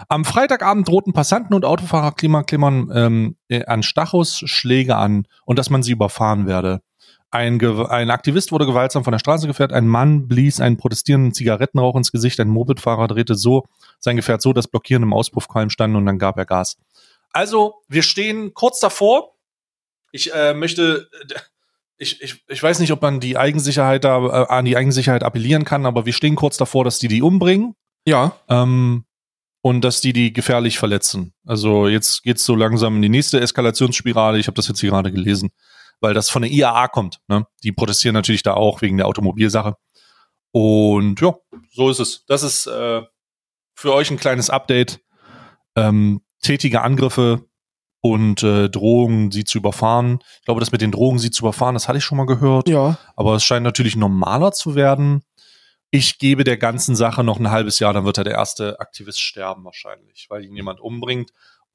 [0.09, 5.69] Am Freitagabend drohten Passanten und Autofahrer Klimaklimmern ähm, äh, an Stachus Schläge an und dass
[5.69, 6.81] man sie überfahren werde.
[7.29, 11.95] Ein, ein, Aktivist wurde gewaltsam von der Straße gefährt, ein Mann blies einen protestierenden Zigarettenrauch
[11.95, 13.65] ins Gesicht, ein Mopedfahrer drehte so
[13.99, 16.77] sein Gefährt so, dass Blockieren im Auspuffqualm standen und dann gab er Gas.
[17.33, 19.35] Also, wir stehen kurz davor.
[20.13, 21.09] Ich äh, möchte,
[21.97, 25.65] ich, ich, ich weiß nicht, ob man die Eigensicherheit da, äh, an die Eigensicherheit appellieren
[25.65, 27.75] kann, aber wir stehen kurz davor, dass die die umbringen.
[28.07, 28.37] Ja.
[28.47, 29.03] Ähm,
[29.61, 31.33] und dass die die gefährlich verletzen.
[31.45, 34.39] Also jetzt geht's so langsam in die nächste Eskalationsspirale.
[34.39, 35.49] Ich habe das jetzt hier gerade gelesen,
[35.99, 37.19] weil das von der IAA kommt.
[37.27, 37.45] Ne?
[37.63, 39.75] Die protestieren natürlich da auch wegen der Automobilsache.
[40.51, 41.35] Und ja,
[41.73, 42.23] so ist es.
[42.27, 43.01] Das ist äh,
[43.75, 45.01] für euch ein kleines Update.
[45.75, 47.45] Ähm, tätige Angriffe
[47.99, 50.19] und äh, Drohungen, sie zu überfahren.
[50.39, 52.69] Ich glaube, das mit den Drohungen, sie zu überfahren, das hatte ich schon mal gehört.
[52.69, 52.97] Ja.
[53.17, 55.23] Aber es scheint natürlich normaler zu werden.
[55.91, 59.21] Ich gebe der ganzen Sache noch ein halbes Jahr, dann wird er der erste Aktivist
[59.21, 61.31] sterben wahrscheinlich, weil ihn jemand umbringt.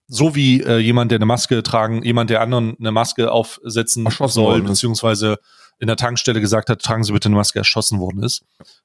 [0.06, 4.44] So wie äh, jemand, der eine Maske tragen, jemand, der anderen eine Maske aufsetzen soll,
[4.44, 5.38] worden beziehungsweise
[5.78, 8.44] in der Tankstelle gesagt hat, tragen Sie bitte eine Maske, erschossen worden ist.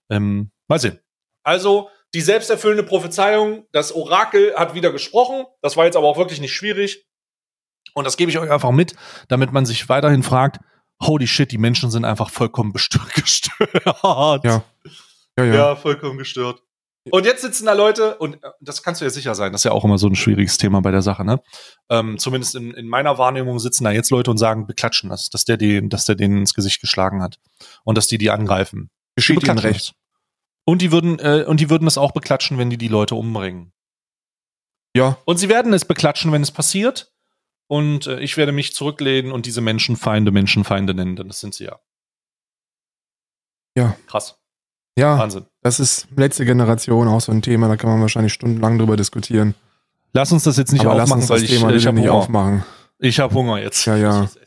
[0.10, 1.00] Ähm, mal sehen.
[1.44, 5.46] Also, die selbsterfüllende Prophezeiung, das Orakel hat wieder gesprochen.
[5.62, 7.06] Das war jetzt aber auch wirklich nicht schwierig.
[7.94, 8.96] Und das gebe ich euch einfach mit,
[9.28, 10.60] damit man sich weiterhin fragt,
[11.02, 12.74] holy shit, die Menschen sind einfach vollkommen
[13.16, 13.84] gestört.
[14.44, 14.64] Ja.
[15.38, 15.56] Ja, ja.
[15.56, 16.64] Ja, vollkommen gestört.
[17.10, 19.66] Und jetzt sitzen da Leute, und äh, das kannst du ja sicher sein, das ist
[19.66, 21.42] ja auch immer so ein schwieriges Thema bei der Sache, ne?
[21.90, 25.46] Ähm, zumindest in, in meiner Wahrnehmung sitzen da jetzt Leute und sagen, beklatschen das, dass
[25.46, 27.40] der den, dass der denen ins Gesicht geschlagen hat.
[27.84, 28.90] Und dass die die angreifen.
[29.16, 29.94] Geschieht ihnen recht.
[30.66, 33.72] Und die würden, äh, und die würden das auch beklatschen, wenn die die Leute umbringen.
[34.96, 37.14] Ja, Und sie werden es beklatschen, wenn es passiert.
[37.68, 41.66] Und äh, ich werde mich zurücklehnen und diese Menschenfeinde Menschenfeinde nennen, denn das sind sie
[41.66, 41.80] ja.
[43.78, 43.96] Ja.
[44.08, 44.40] Krass.
[44.98, 45.46] Ja, Wahnsinn.
[45.62, 49.54] das ist letzte Generation auch so ein Thema, da kann man wahrscheinlich stundenlang drüber diskutieren.
[50.14, 51.86] Lass uns das jetzt nicht Aber lass aufmachen, uns weil das ich, Thema äh, ich
[51.86, 52.20] habe nicht Hunger.
[52.20, 52.64] aufmachen.
[53.00, 53.86] Ich habe Hunger jetzt.
[53.86, 54.24] Ja, ja.
[54.24, 54.42] Ich.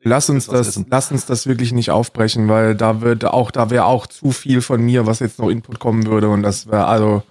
[0.00, 3.68] Ich Lass uns das, lass uns das wirklich nicht aufbrechen, weil da wird auch, da
[3.70, 6.86] wäre auch zu viel von mir, was jetzt noch Input kommen würde und das wäre
[6.86, 7.22] also.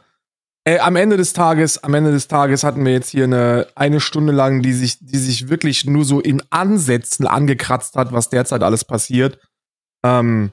[0.66, 4.02] Ey, am Ende des Tages, am Ende des Tages hatten wir jetzt hier eine eine
[4.02, 8.64] Stunde lang, die sich, die sich wirklich nur so in Ansätzen angekratzt hat, was derzeit
[8.64, 9.40] alles passiert.
[10.04, 10.52] Ähm,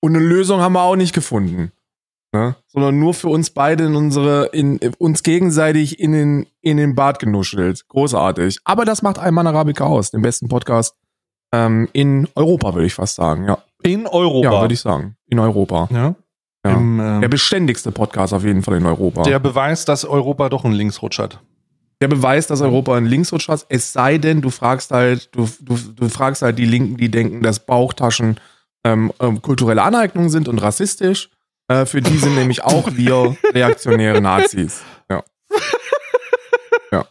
[0.00, 1.72] und eine Lösung haben wir auch nicht gefunden.
[2.32, 2.56] Ne?
[2.66, 7.18] Sondern nur für uns beide in unsere, in, uns gegenseitig in den, in den Bart
[7.18, 7.86] genuschelt.
[7.88, 8.58] Großartig.
[8.64, 10.94] Aber das macht Alman Arabica aus, den besten Podcast
[11.52, 13.44] ähm, in Europa, würde ich fast sagen.
[13.46, 14.52] Ja, In Europa.
[14.52, 15.16] ja würde ich sagen.
[15.28, 15.88] In Europa.
[15.90, 16.14] ja.
[16.64, 16.72] Ja.
[16.72, 19.22] Im, ähm, Der beständigste Podcast auf jeden Fall in Europa.
[19.22, 21.38] der Beweis, dass Europa doch einen Linksrutsch hat.
[22.02, 25.76] der Beweis, dass Europa ein Linksrutsch hat, es sei denn, du fragst halt, du, du,
[25.76, 28.40] du fragst halt die Linken, die denken, dass Bauchtaschen
[28.86, 31.30] ähm, ähm, kulturelle Aneignungen sind und rassistisch.
[31.68, 34.82] Äh, für die sind nämlich auch wir reaktionäre Nazis.
[35.10, 35.24] Ja.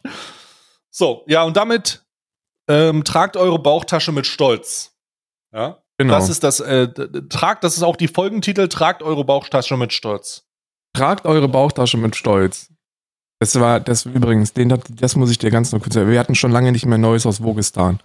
[0.98, 2.06] So, ja, und damit
[2.70, 4.96] ähm, tragt eure Bauchtasche mit Stolz.
[5.54, 5.84] Ja.
[5.98, 6.14] Genau.
[6.14, 6.88] Das ist das, äh,
[7.28, 10.46] tragt, das ist auch die Folgentitel, tragt eure Bauchtasche mit Stolz.
[10.94, 12.72] Tragt eure Bauchtasche mit Stolz.
[13.40, 16.14] Das war, das übrigens, den, das muss ich dir ganz noch kurz erklären.
[16.14, 18.00] Wir hatten schon lange nicht mehr Neues aus Wogistan.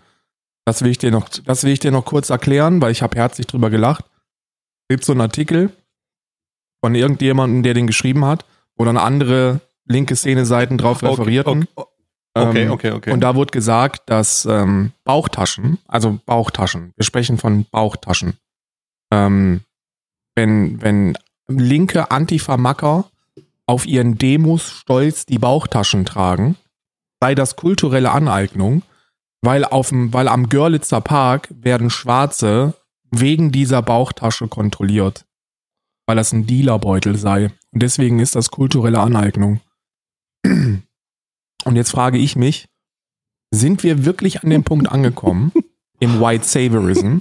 [0.71, 3.19] Das will ich dir noch, das will ich dir noch kurz erklären, weil ich habe
[3.19, 4.05] herzlich drüber gelacht.
[4.89, 5.73] Es gibt so einen Artikel
[6.81, 8.45] von irgendjemandem, der den geschrieben hat,
[8.77, 11.67] wo dann andere linke Szene-Seiten drauf referierten.
[11.75, 11.89] Okay,
[12.35, 12.91] okay, Ähm, okay.
[12.93, 13.11] okay.
[13.11, 18.35] Und da wurde gesagt, dass ähm, Bauchtaschen, also Bauchtaschen, wir sprechen von Bauchtaschen,
[19.11, 19.63] ähm,
[20.37, 21.19] wenn, wenn
[21.49, 23.11] linke Antifa-Macker
[23.67, 26.55] auf ihren Demos stolz die Bauchtaschen tragen,
[27.21, 28.83] sei das kulturelle Aneignung,
[29.43, 32.75] weil, auf dem, weil am Görlitzer Park werden Schwarze
[33.11, 35.25] wegen dieser Bauchtasche kontrolliert,
[36.07, 37.51] weil das ein Dealerbeutel sei.
[37.73, 39.61] Und deswegen ist das kulturelle Aneignung.
[40.45, 42.69] Und jetzt frage ich mich,
[43.51, 45.53] sind wir wirklich an dem Punkt angekommen,
[46.01, 47.19] im White Saviorism,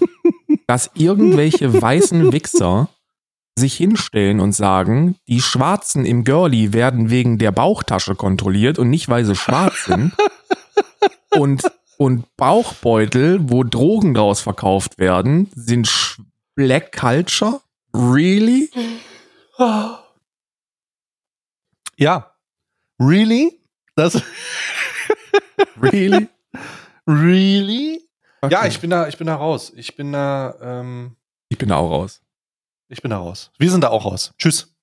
[0.68, 2.90] dass irgendwelche weißen Wichser
[3.58, 9.10] sich hinstellen und sagen, die Schwarzen im Girlie werden wegen der Bauchtasche kontrolliert und nicht,
[9.10, 10.14] weil sie schwarz sind.
[11.32, 11.62] Und,
[12.00, 16.18] und Bauchbeutel, wo Drogen draus verkauft werden, sind
[16.56, 17.62] Black Culture?
[17.94, 18.70] Really?
[21.98, 22.34] ja.
[23.00, 23.60] Really?
[23.96, 24.22] Das,
[25.82, 26.30] Really?
[27.08, 28.02] really?
[28.44, 28.68] Ja, Okay.
[28.70, 29.74] ich bin da, ich bin da raus.
[29.76, 31.18] Ich bin da, ähm,
[31.50, 32.22] ich bin da auch raus.
[32.88, 33.52] ich bin da raus.
[33.58, 34.34] Wir sind da auch raus.
[34.38, 34.74] Tschüss.